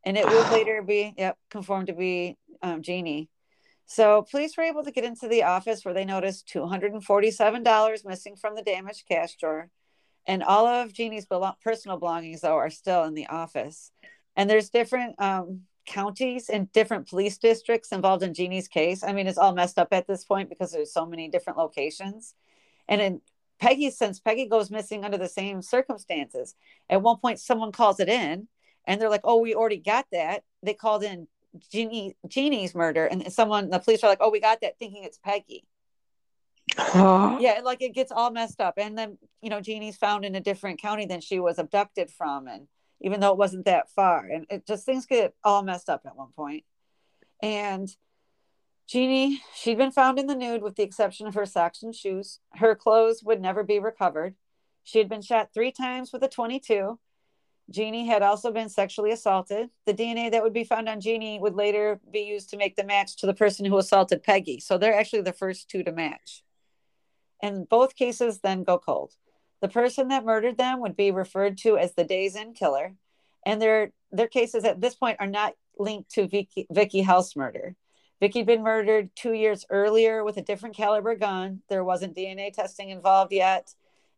And 0.03 0.17
it 0.17 0.25
would 0.25 0.49
later 0.51 0.81
be 0.81 1.13
yep, 1.17 1.37
confirmed 1.49 1.87
to 1.87 1.93
be 1.93 2.37
um, 2.61 2.81
Jeannie. 2.81 3.29
So 3.85 4.23
police 4.29 4.57
were 4.57 4.63
able 4.63 4.83
to 4.83 4.91
get 4.91 5.03
into 5.03 5.27
the 5.27 5.43
office 5.43 5.85
where 5.85 5.93
they 5.93 6.05
noticed 6.05 6.49
$247 6.53 8.05
missing 8.05 8.35
from 8.35 8.55
the 8.55 8.63
damaged 8.63 9.05
cash 9.07 9.35
drawer. 9.35 9.69
And 10.25 10.43
all 10.43 10.65
of 10.65 10.91
Jeannie's 10.91 11.27
personal 11.63 11.97
belongings, 11.97 12.41
though, 12.41 12.55
are 12.55 12.71
still 12.71 13.03
in 13.03 13.13
the 13.13 13.27
office. 13.27 13.91
And 14.35 14.49
there's 14.49 14.69
different 14.69 15.21
um, 15.21 15.61
counties 15.85 16.49
and 16.49 16.71
different 16.71 17.07
police 17.07 17.37
districts 17.37 17.91
involved 17.91 18.23
in 18.23 18.33
Jeannie's 18.33 18.67
case. 18.67 19.03
I 19.03 19.13
mean, 19.13 19.27
it's 19.27 19.37
all 19.37 19.53
messed 19.53 19.77
up 19.77 19.89
at 19.91 20.07
this 20.07 20.23
point 20.23 20.49
because 20.49 20.71
there's 20.71 20.91
so 20.91 21.05
many 21.05 21.29
different 21.29 21.59
locations. 21.59 22.33
And 22.87 23.01
in 23.01 23.21
Peggy, 23.59 23.91
since 23.91 24.19
Peggy 24.19 24.47
goes 24.47 24.71
missing 24.71 25.05
under 25.05 25.17
the 25.17 25.29
same 25.29 25.61
circumstances, 25.61 26.55
at 26.89 27.01
one 27.01 27.17
point 27.17 27.39
someone 27.39 27.71
calls 27.71 27.99
it 27.99 28.09
in 28.09 28.47
and 28.85 28.99
they're 28.99 29.09
like, 29.09 29.21
oh, 29.23 29.39
we 29.39 29.55
already 29.55 29.77
got 29.77 30.05
that. 30.11 30.43
They 30.63 30.73
called 30.73 31.03
in 31.03 31.27
Jeannie, 31.71 32.15
Jeannie's 32.27 32.75
murder, 32.75 33.05
and 33.05 33.31
someone, 33.31 33.69
the 33.69 33.79
police 33.79 34.03
are 34.03 34.09
like, 34.09 34.19
oh, 34.21 34.29
we 34.29 34.39
got 34.39 34.61
that, 34.61 34.77
thinking 34.79 35.03
it's 35.03 35.17
Peggy. 35.17 35.65
Oh. 36.77 37.37
Yeah, 37.39 37.61
like 37.63 37.81
it 37.81 37.93
gets 37.93 38.11
all 38.11 38.31
messed 38.31 38.59
up. 38.59 38.75
And 38.77 38.97
then, 38.97 39.17
you 39.41 39.49
know, 39.49 39.61
Jeannie's 39.61 39.97
found 39.97 40.25
in 40.25 40.35
a 40.35 40.41
different 40.41 40.81
county 40.81 41.05
than 41.05 41.21
she 41.21 41.39
was 41.39 41.59
abducted 41.59 42.09
from. 42.09 42.47
And 42.47 42.67
even 43.01 43.19
though 43.19 43.31
it 43.31 43.37
wasn't 43.37 43.65
that 43.65 43.89
far, 43.91 44.25
and 44.25 44.45
it 44.49 44.65
just 44.65 44.85
things 44.85 45.05
get 45.05 45.33
all 45.43 45.63
messed 45.63 45.89
up 45.89 46.01
at 46.05 46.15
one 46.15 46.31
point. 46.35 46.63
And 47.41 47.89
Jeannie, 48.87 49.41
she'd 49.55 49.77
been 49.77 49.91
found 49.91 50.19
in 50.19 50.27
the 50.27 50.35
nude 50.35 50.61
with 50.61 50.75
the 50.75 50.83
exception 50.83 51.27
of 51.27 51.35
her 51.35 51.45
socks 51.45 51.83
and 51.83 51.93
shoes. 51.93 52.39
Her 52.53 52.75
clothes 52.75 53.23
would 53.23 53.41
never 53.41 53.63
be 53.63 53.79
recovered. 53.79 54.35
She 54.83 54.99
had 54.99 55.09
been 55.09 55.21
shot 55.21 55.49
three 55.53 55.71
times 55.71 56.11
with 56.13 56.23
a 56.23 56.27
22. 56.27 56.99
Jeannie 57.69 58.05
had 58.05 58.21
also 58.21 58.51
been 58.51 58.69
sexually 58.69 59.11
assaulted. 59.11 59.69
The 59.85 59.93
DNA 59.93 60.31
that 60.31 60.43
would 60.43 60.53
be 60.53 60.63
found 60.63 60.87
on 60.87 61.01
Jeannie 61.01 61.39
would 61.39 61.55
later 61.55 61.99
be 62.11 62.21
used 62.21 62.49
to 62.51 62.57
make 62.57 62.75
the 62.75 62.83
match 62.83 63.17
to 63.17 63.25
the 63.25 63.33
person 63.33 63.65
who 63.65 63.77
assaulted 63.77 64.23
Peggy. 64.23 64.59
So 64.59 64.77
they're 64.77 64.97
actually 64.97 65.23
the 65.23 65.33
first 65.33 65.69
two 65.69 65.83
to 65.83 65.91
match. 65.91 66.43
And 67.41 67.67
both 67.67 67.95
cases 67.95 68.39
then 68.39 68.63
go 68.63 68.77
cold. 68.77 69.13
The 69.61 69.67
person 69.67 70.09
that 70.09 70.25
murdered 70.25 70.57
them 70.57 70.79
would 70.81 70.95
be 70.95 71.11
referred 71.11 71.57
to 71.59 71.77
as 71.77 71.93
the 71.93 72.03
Days 72.03 72.35
Inn 72.35 72.53
killer. 72.53 72.95
And 73.45 73.61
their 73.61 73.91
their 74.11 74.27
cases 74.27 74.63
at 74.63 74.79
this 74.79 74.95
point 74.95 75.17
are 75.19 75.27
not 75.27 75.53
linked 75.77 76.11
to 76.11 76.27
Vicky, 76.27 76.67
Vicky 76.71 77.01
House 77.01 77.35
murder. 77.35 77.75
Vicky 78.19 78.39
had 78.39 78.47
been 78.47 78.63
murdered 78.63 79.09
two 79.15 79.33
years 79.33 79.65
earlier 79.69 80.23
with 80.23 80.37
a 80.37 80.41
different 80.41 80.75
caliber 80.75 81.15
gun. 81.15 81.61
There 81.67 81.83
wasn't 81.83 82.15
DNA 82.15 82.53
testing 82.53 82.89
involved 82.89 83.33
yet. 83.33 83.73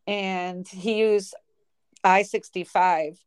And 0.06 0.68
he 0.68 1.00
used 1.00 1.34
I 2.04 2.22
65 2.22 3.20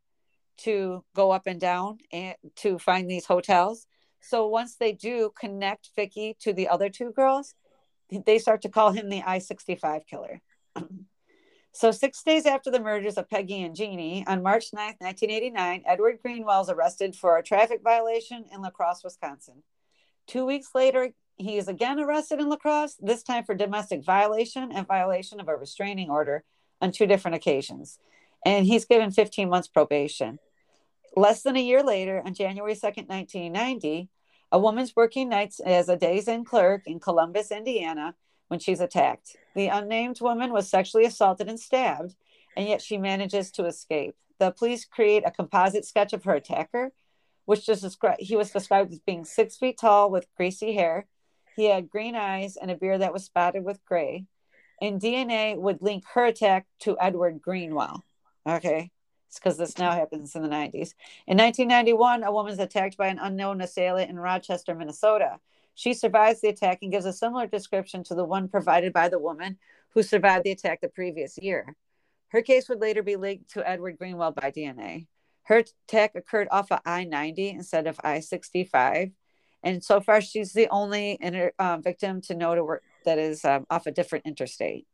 to 0.65 1.05
go 1.15 1.31
up 1.31 1.47
and 1.47 1.61
down 1.61 1.99
and 2.13 2.37
to 2.57 2.79
find 2.79 3.11
these 3.11 3.27
hotels. 3.27 3.87
So 4.21 4.47
once 4.47 4.77
they 4.77 4.93
do 4.93 5.33
connect 5.39 5.91
Vicky 5.97 6.37
to 6.41 6.53
the 6.53 6.69
other 6.69 6.89
two 6.89 7.13
girls, 7.13 7.55
they 8.27 8.39
start 8.39 8.63
to 8.63 8.69
call 8.69 8.93
him 8.93 9.09
the 9.09 9.23
I 9.23 9.39
65 9.39 10.07
killer. 10.07 10.41
so, 11.73 11.91
six 11.91 12.23
days 12.23 12.47
after 12.47 12.71
the 12.71 12.81
murders 12.81 13.17
of 13.17 13.31
Peggy 13.31 13.63
and 13.63 13.75
Jeannie, 13.75 14.25
on 14.27 14.43
March 14.43 14.73
9th, 14.73 15.01
1989, 15.01 15.85
Edward 15.87 16.19
Greenwell 16.23 16.63
is 16.63 16.71
arrested 16.71 17.15
for 17.15 17.39
a 17.39 17.43
traffic 17.43 17.81
violation 17.83 18.45
in 18.53 18.63
La 18.63 18.71
Crosse, 18.71 19.05
Wisconsin. 19.05 19.63
Two 20.27 20.45
weeks 20.45 20.71
later, 20.75 21.11
he 21.37 21.57
is 21.57 21.69
again 21.69 21.99
arrested 21.99 22.41
in 22.41 22.49
La 22.49 22.57
Crosse, 22.57 22.97
this 23.01 23.23
time 23.23 23.45
for 23.45 23.55
domestic 23.55 24.05
violation 24.05 24.71
and 24.73 24.87
violation 24.87 25.41
of 25.41 25.49
a 25.49 25.57
restraining 25.57 26.11
order 26.11 26.45
on 26.81 26.93
two 26.93 27.07
different 27.07 27.37
occasions. 27.37 27.99
And 28.45 28.67
he's 28.67 28.85
given 28.85 29.11
15 29.11 29.49
months 29.49 29.69
probation. 29.69 30.39
Less 31.17 31.43
than 31.43 31.57
a 31.57 31.61
year 31.61 31.83
later, 31.83 32.23
on 32.25 32.35
January 32.35 32.75
2nd, 32.75 33.09
1990, 33.09 34.09
a 34.53 34.59
woman's 34.59 34.95
working 34.95 35.29
nights 35.29 35.59
as 35.59 35.89
a 35.89 35.97
days 35.97 36.29
inn 36.29 36.45
clerk 36.45 36.87
in 36.87 37.01
Columbus, 37.01 37.51
Indiana, 37.51 38.15
when 38.49 38.61
she's 38.61 38.81
attacked. 38.81 39.37
The 39.55 39.69
unnamed 39.69 40.21
woman 40.21 40.53
was 40.53 40.71
sexually 40.71 41.05
assaulted 41.05 41.49
and 41.49 41.59
stabbed, 41.59 42.15
and 42.57 42.69
yet 42.69 42.81
she 42.81 42.97
manages 42.97 43.51
to 43.53 43.67
escape. 43.67 44.15
The 44.39 44.53
police 44.53 44.85
create 44.85 45.25
a 45.27 45.33
composite 45.33 45.85
sketch 45.85 46.13
of 46.13 46.25
her 46.25 46.35
attacker, 46.35 46.93
which 47.45 47.67
just 47.67 47.83
described 47.83 48.21
he 48.21 48.37
was 48.37 48.51
described 48.51 48.93
as 48.93 49.01
being 49.01 49.25
six 49.25 49.57
feet 49.57 49.79
tall 49.79 50.11
with 50.11 50.33
greasy 50.37 50.75
hair. 50.75 51.07
He 51.57 51.67
had 51.67 51.91
green 51.91 52.15
eyes 52.15 52.57
and 52.57 52.71
a 52.71 52.77
beard 52.77 53.01
that 53.01 53.13
was 53.13 53.25
spotted 53.25 53.65
with 53.65 53.85
gray. 53.85 54.27
And 54.81 55.01
DNA 55.01 55.59
would 55.59 55.83
link 55.83 56.05
her 56.15 56.25
attack 56.25 56.67
to 56.81 56.97
Edward 57.01 57.43
Greenwell. 57.43 58.05
Okay 58.47 58.91
because 59.39 59.57
this 59.57 59.79
now 59.79 59.93
happens 59.93 60.35
in 60.35 60.43
the 60.43 60.49
90s. 60.49 60.95
In 61.27 61.39
1991, 61.39 62.25
a 62.25 62.33
woman 62.33 62.53
is 62.53 62.59
attacked 62.59 62.97
by 62.97 63.09
an 63.09 63.19
unknown 63.21 63.61
assailant 63.61 64.11
in 64.11 64.19
Rochester, 64.19 64.75
Minnesota. 64.75 65.39
She 65.75 65.95
survives 65.95 66.41
the 66.41 66.49
attack 66.49 66.79
and 66.83 66.91
gives 66.91 67.07
a 67.07 67.13
similar 67.13 67.47
description 67.47 68.03
to 68.05 68.15
the 68.15 68.25
one 68.25 68.49
provided 68.49 68.93
by 68.93 69.09
the 69.09 69.19
woman 69.19 69.59
who 69.91 70.03
survived 70.03 70.45
the 70.45 70.51
attack 70.51 70.81
the 70.81 70.89
previous 70.89 71.39
year. 71.39 71.77
Her 72.29 72.43
case 72.43 72.69
would 72.69 72.81
later 72.81 73.03
be 73.03 73.17
linked 73.17 73.51
to 73.51 73.69
Edward 73.69 73.99
Greenwell 73.99 74.33
by 74.33 74.51
DNA. 74.51 75.07
Her 75.45 75.65
attack 75.89 76.15
occurred 76.15 76.49
off 76.51 76.71
of 76.71 76.81
I 76.85 77.05
90 77.05 77.51
instead 77.51 77.87
of 77.87 77.99
I 78.05 78.21
65. 78.21 79.11
And 79.63 79.83
so 79.83 80.01
far, 80.01 80.21
she's 80.21 80.53
the 80.53 80.69
only 80.69 81.19
inter, 81.21 81.53
um, 81.59 81.83
victim 81.83 82.21
to 82.23 82.35
know 82.35 82.55
to 82.55 82.65
work 82.65 82.83
that 83.05 83.19
is 83.19 83.45
um, 83.45 83.67
off 83.69 83.87
a 83.87 83.91
different 83.91 84.27
interstate. 84.27 84.87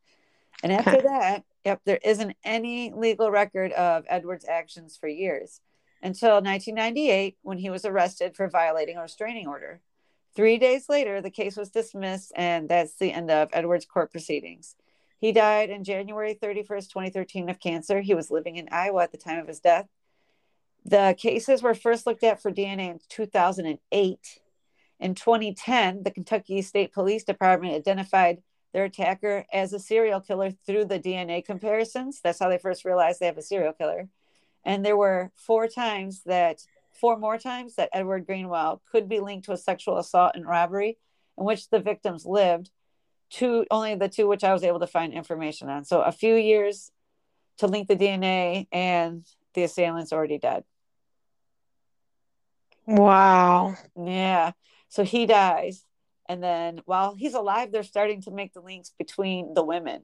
And 0.63 0.73
after 0.73 1.03
that, 1.03 1.45
yep, 1.67 1.81
there 1.85 1.99
isn't 2.05 2.37
any 2.45 2.93
legal 2.93 3.29
record 3.29 3.73
of 3.73 4.05
Edward's 4.09 4.45
actions 4.49 4.97
for 4.97 5.09
years 5.09 5.61
until 6.01 6.35
1998 6.35 7.37
when 7.43 7.59
he 7.59 7.71
was 7.71 7.85
arrested 7.85 8.37
for 8.37 8.49
violating 8.49 8.97
a 8.97 9.03
restraining 9.03 9.49
order. 9.49 9.81
Three 10.37 10.59
days 10.59 10.89
later, 10.89 11.21
the 11.21 11.29
case 11.29 11.57
was 11.57 11.71
dismissed, 11.71 12.31
and 12.37 12.69
that's 12.69 12.97
the 12.99 13.13
end 13.13 13.33
of 13.33 13.49
Edward's 13.53 13.85
court 13.85 14.13
proceedings. 14.13 14.77
He 15.19 15.33
died 15.33 15.73
on 15.73 15.83
January 15.83 16.39
31st, 16.41 16.89
2013, 16.89 17.49
of 17.49 17.59
cancer. 17.59 18.01
He 18.01 18.15
was 18.15 18.31
living 18.31 18.55
in 18.55 18.69
Iowa 18.71 19.03
at 19.03 19.11
the 19.11 19.19
time 19.19 19.41
of 19.41 19.49
his 19.49 19.59
death. 19.59 19.89
The 20.85 21.17
cases 21.19 21.65
were 21.65 21.75
first 21.75 22.07
looked 22.07 22.23
at 22.23 22.41
for 22.41 22.53
DNA 22.53 22.93
in 22.93 23.01
2008. 23.09 24.41
In 25.01 25.15
2010, 25.17 26.05
the 26.05 26.13
Kentucky 26.13 26.63
State 26.63 26.93
Police 26.93 27.25
Department 27.25 27.75
identified 27.75 28.43
their 28.77 28.85
attacker 28.85 29.47
as 29.55 29.73
a 29.73 29.79
serial 29.81 30.21
killer 30.21 30.51
through 30.51 30.85
the 30.85 31.01
DNA 31.01 31.43
comparisons. 31.43 32.21
That's 32.23 32.39
how 32.39 32.51
they 32.51 32.59
first 32.59 32.85
realized 32.85 33.21
they 33.21 33.27
have 33.27 33.39
a 33.39 33.43
serial 33.43 33.73
killer. 33.73 34.11
And 34.67 34.85
there 34.85 34.99
were 34.99 35.33
four 35.35 35.67
times 35.67 36.25
that, 36.27 36.61
four 36.93 37.17
more 37.17 37.39
times 37.39 37.77
that 37.77 37.89
Edward 37.95 38.27
Greenwell 38.27 38.83
could 38.93 39.09
be 39.09 39.19
linked 39.19 39.47
to 39.47 39.53
a 39.53 39.57
sexual 39.57 39.97
assault 39.97 40.33
and 40.35 40.47
robbery 40.47 40.99
in 41.39 41.45
which 41.47 41.71
the 41.71 41.81
victims 41.81 42.27
lived. 42.27 42.71
Two, 43.31 43.65
only 43.71 43.95
the 43.95 44.11
two 44.11 44.29
which 44.29 44.45
I 44.45 44.53
was 44.53 44.63
able 44.63 44.81
to 44.81 44.87
find 44.87 45.15
information 45.15 45.71
on. 45.71 45.87
So 45.87 46.03
a 46.03 46.13
few 46.13 46.35
years 46.35 46.93
to 47.57 47.69
link 47.69 47.89
the 47.89 47.97
DNA, 47.97 48.67
and 48.71 49.25
the 49.55 49.63
assailant's 49.63 50.13
already 50.13 50.37
dead. 50.37 50.65
Wow. 52.87 53.77
Yeah. 53.99 54.53
So 54.91 55.03
he 55.03 55.25
dies. 55.25 55.86
And 56.29 56.43
then 56.43 56.81
while 56.85 57.15
he's 57.15 57.35
alive, 57.35 57.73
they're 57.73 57.83
starting 57.83 58.23
to 58.23 58.31
make 58.31 58.53
the 58.53 58.61
links 58.61 58.93
between 58.99 59.55
the 59.55 59.65
women. 59.65 60.03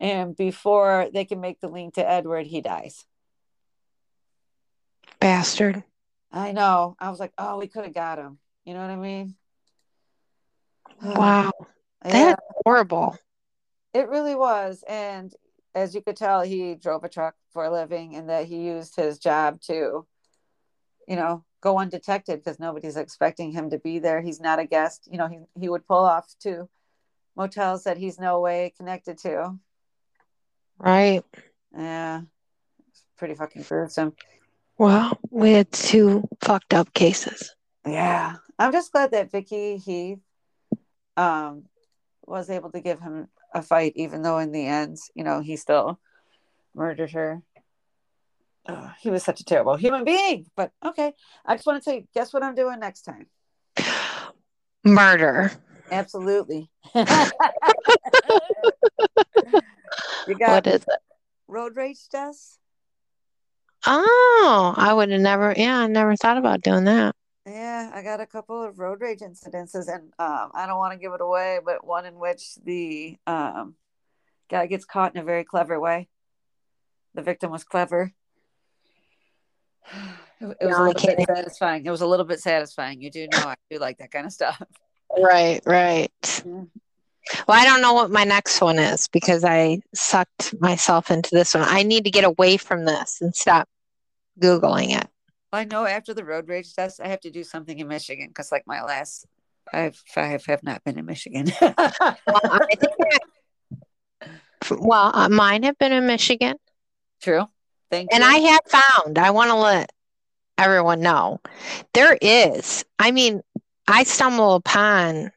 And 0.00 0.36
before 0.36 1.08
they 1.12 1.24
can 1.24 1.40
make 1.40 1.60
the 1.60 1.68
link 1.68 1.94
to 1.94 2.08
Edward, 2.08 2.46
he 2.46 2.60
dies. 2.60 3.04
Bastard. 5.20 5.82
I 6.30 6.52
know. 6.52 6.96
I 6.98 7.10
was 7.10 7.18
like, 7.18 7.32
oh, 7.38 7.58
we 7.58 7.66
could 7.66 7.84
have 7.84 7.94
got 7.94 8.18
him. 8.18 8.38
You 8.64 8.74
know 8.74 8.80
what 8.80 8.90
I 8.90 8.96
mean? 8.96 9.34
Wow. 11.02 11.52
yeah. 12.04 12.10
That's 12.10 12.42
horrible. 12.64 13.18
It 13.92 14.08
really 14.08 14.34
was. 14.34 14.82
And 14.88 15.34
as 15.74 15.94
you 15.94 16.00
could 16.00 16.16
tell, 16.16 16.40
he 16.40 16.74
drove 16.74 17.04
a 17.04 17.08
truck 17.08 17.34
for 17.52 17.64
a 17.64 17.72
living 17.72 18.16
and 18.16 18.30
that 18.30 18.46
he 18.46 18.66
used 18.66 18.96
his 18.96 19.18
job 19.18 19.60
to, 19.62 20.06
you 21.06 21.16
know, 21.16 21.44
go 21.66 21.80
undetected 21.80 22.38
because 22.38 22.60
nobody's 22.60 22.96
expecting 22.96 23.50
him 23.50 23.70
to 23.70 23.78
be 23.78 23.98
there. 23.98 24.20
He's 24.20 24.40
not 24.40 24.60
a 24.60 24.66
guest. 24.66 25.08
You 25.10 25.18
know, 25.18 25.26
he, 25.26 25.38
he 25.60 25.68
would 25.68 25.84
pull 25.84 26.04
off 26.04 26.32
to 26.42 26.68
motels 27.34 27.82
that 27.84 27.96
he's 27.96 28.20
no 28.20 28.40
way 28.40 28.72
connected 28.76 29.18
to. 29.18 29.58
Right. 30.78 31.24
Yeah. 31.76 32.20
It's 32.88 33.02
pretty 33.18 33.34
fucking 33.34 33.62
gruesome. 33.62 34.12
Well, 34.78 35.18
we 35.30 35.54
had 35.54 35.72
two 35.72 36.28
fucked 36.40 36.72
up 36.72 36.94
cases. 36.94 37.56
Yeah. 37.84 38.36
I'm 38.60 38.70
just 38.70 38.92
glad 38.92 39.10
that 39.10 39.32
Vicky 39.32 39.76
Heath 39.76 40.20
um 41.16 41.64
was 42.26 42.48
able 42.48 42.70
to 42.70 42.80
give 42.80 43.00
him 43.00 43.26
a 43.52 43.62
fight, 43.62 43.94
even 43.96 44.22
though 44.22 44.38
in 44.38 44.52
the 44.52 44.66
end, 44.66 44.98
you 45.16 45.24
know, 45.24 45.40
he 45.40 45.56
still 45.56 45.98
murdered 46.76 47.10
her. 47.10 47.42
Oh, 48.68 48.92
he 49.00 49.10
was 49.10 49.22
such 49.22 49.40
a 49.40 49.44
terrible 49.44 49.76
human 49.76 50.04
being. 50.04 50.46
But 50.56 50.72
okay, 50.84 51.12
I 51.44 51.54
just 51.54 51.66
want 51.66 51.82
to 51.82 51.84
tell 51.84 51.98
you, 51.98 52.06
guess 52.14 52.32
what 52.32 52.42
I'm 52.42 52.54
doing 52.54 52.80
next 52.80 53.02
time? 53.02 53.26
Murder. 54.84 55.52
Absolutely. 55.90 56.70
you 56.94 57.04
got 60.38 60.48
What 60.48 60.66
is 60.66 60.82
it? 60.82 60.88
road 61.48 61.76
rage 61.76 62.08
deaths. 62.10 62.58
Oh, 63.86 64.74
I 64.76 64.92
would 64.92 65.10
have 65.10 65.20
never, 65.20 65.54
yeah, 65.56 65.80
I 65.80 65.86
never 65.86 66.16
thought 66.16 66.38
about 66.38 66.62
doing 66.62 66.84
that. 66.84 67.14
Yeah, 67.46 67.92
I 67.94 68.02
got 68.02 68.20
a 68.20 68.26
couple 68.26 68.60
of 68.60 68.80
road 68.80 69.00
rage 69.00 69.20
incidences, 69.20 69.86
and 69.86 70.12
um, 70.18 70.50
I 70.52 70.66
don't 70.66 70.78
want 70.78 70.92
to 70.94 70.98
give 70.98 71.12
it 71.12 71.20
away, 71.20 71.60
but 71.64 71.86
one 71.86 72.04
in 72.04 72.18
which 72.18 72.56
the 72.56 73.16
um, 73.28 73.76
guy 74.50 74.66
gets 74.66 74.84
caught 74.84 75.14
in 75.14 75.20
a 75.20 75.24
very 75.24 75.44
clever 75.44 75.78
way. 75.78 76.08
The 77.14 77.22
victim 77.22 77.52
was 77.52 77.62
clever. 77.62 78.12
It, 80.38 80.48
was 80.48 80.56
No, 80.60 80.68
a 80.68 80.82
I 80.82 80.86
little 80.88 81.16
bit 81.16 81.26
satisfying. 81.26 81.86
It 81.86 81.90
was 81.90 82.02
a 82.02 82.06
little 82.06 82.26
bit 82.26 82.40
satisfying. 82.40 83.00
You 83.00 83.10
do 83.10 83.26
know 83.32 83.38
I 83.38 83.54
do 83.70 83.78
like 83.78 83.96
that 83.98 84.10
kind 84.10 84.26
of 84.26 84.32
stuff. 84.32 84.60
Right, 85.18 85.62
right. 85.64 86.42
Well, 86.44 87.58
I 87.58 87.64
don't 87.64 87.80
know 87.80 87.94
what 87.94 88.10
my 88.10 88.24
next 88.24 88.60
one 88.60 88.78
is 88.78 89.08
because 89.08 89.44
I 89.44 89.80
sucked 89.94 90.54
myself 90.60 91.10
into 91.10 91.30
this 91.32 91.54
one. 91.54 91.64
I 91.66 91.84
need 91.84 92.04
to 92.04 92.10
get 92.10 92.24
away 92.24 92.58
from 92.58 92.84
this 92.84 93.22
and 93.22 93.34
stop 93.34 93.66
Googling 94.38 94.94
it. 94.94 95.08
I 95.52 95.64
know 95.64 95.86
after 95.86 96.12
the 96.12 96.22
road 96.24 96.48
rage 96.48 96.74
test, 96.74 97.00
I 97.00 97.08
have 97.08 97.20
to 97.20 97.30
do 97.30 97.42
something 97.42 97.78
in 97.78 97.88
Michigan 97.88 98.28
because, 98.28 98.52
like, 98.52 98.64
my 98.66 98.82
last 98.82 99.24
five 99.72 99.96
five 100.06 100.44
have 100.46 100.62
not 100.62 100.84
been 100.84 100.98
in 100.98 101.06
Michigan. 101.06 101.50
Well, 101.60 101.74
I 101.80 102.66
think 102.78 102.92
I- 104.22 104.28
well, 104.70 105.12
uh, 105.14 105.28
mine 105.30 105.62
have 105.62 105.78
been 105.78 105.92
in 105.92 106.06
Michigan, 106.06 106.56
True. 107.22 107.46
Thank 107.90 108.12
and 108.12 108.22
you. 108.22 108.28
I 108.28 108.36
have 108.36 108.60
found, 108.66 109.18
I 109.18 109.30
want 109.30 109.50
to 109.50 109.56
let 109.56 109.92
everyone 110.58 111.00
know 111.00 111.40
there 111.92 112.18
is, 112.20 112.84
I 112.98 113.10
mean, 113.10 113.42
I 113.86 114.04
stumble 114.04 114.54
upon 114.54 115.30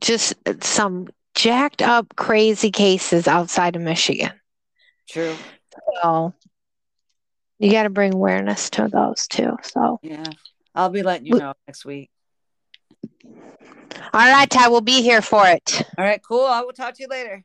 just 0.00 0.34
uh, 0.46 0.54
some 0.60 1.08
jacked 1.34 1.82
up, 1.82 2.16
crazy 2.16 2.70
cases 2.70 3.28
outside 3.28 3.76
of 3.76 3.82
Michigan. 3.82 4.32
True. 5.08 5.36
So 6.02 6.34
you 7.58 7.70
got 7.70 7.84
to 7.84 7.90
bring 7.90 8.14
awareness 8.14 8.70
to 8.70 8.88
those 8.88 9.26
too. 9.28 9.56
So, 9.62 9.98
Yeah. 10.02 10.24
I'll 10.74 10.90
be 10.90 11.02
letting 11.02 11.26
you 11.26 11.38
know 11.38 11.54
next 11.66 11.84
week. 11.84 12.10
all 14.12 14.32
right, 14.32 14.48
Ty, 14.48 14.68
we'll 14.68 14.82
be 14.82 15.02
here 15.02 15.22
for 15.22 15.46
it. 15.48 15.82
All 15.96 16.04
right. 16.04 16.20
Cool. 16.26 16.44
I 16.44 16.60
will 16.60 16.72
talk 16.72 16.94
to 16.94 17.02
you 17.02 17.08
later. 17.08 17.42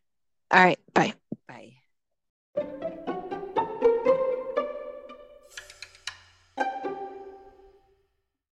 All 0.51 0.63
right, 0.63 0.79
bye. 0.93 1.13
Bye. 1.47 2.97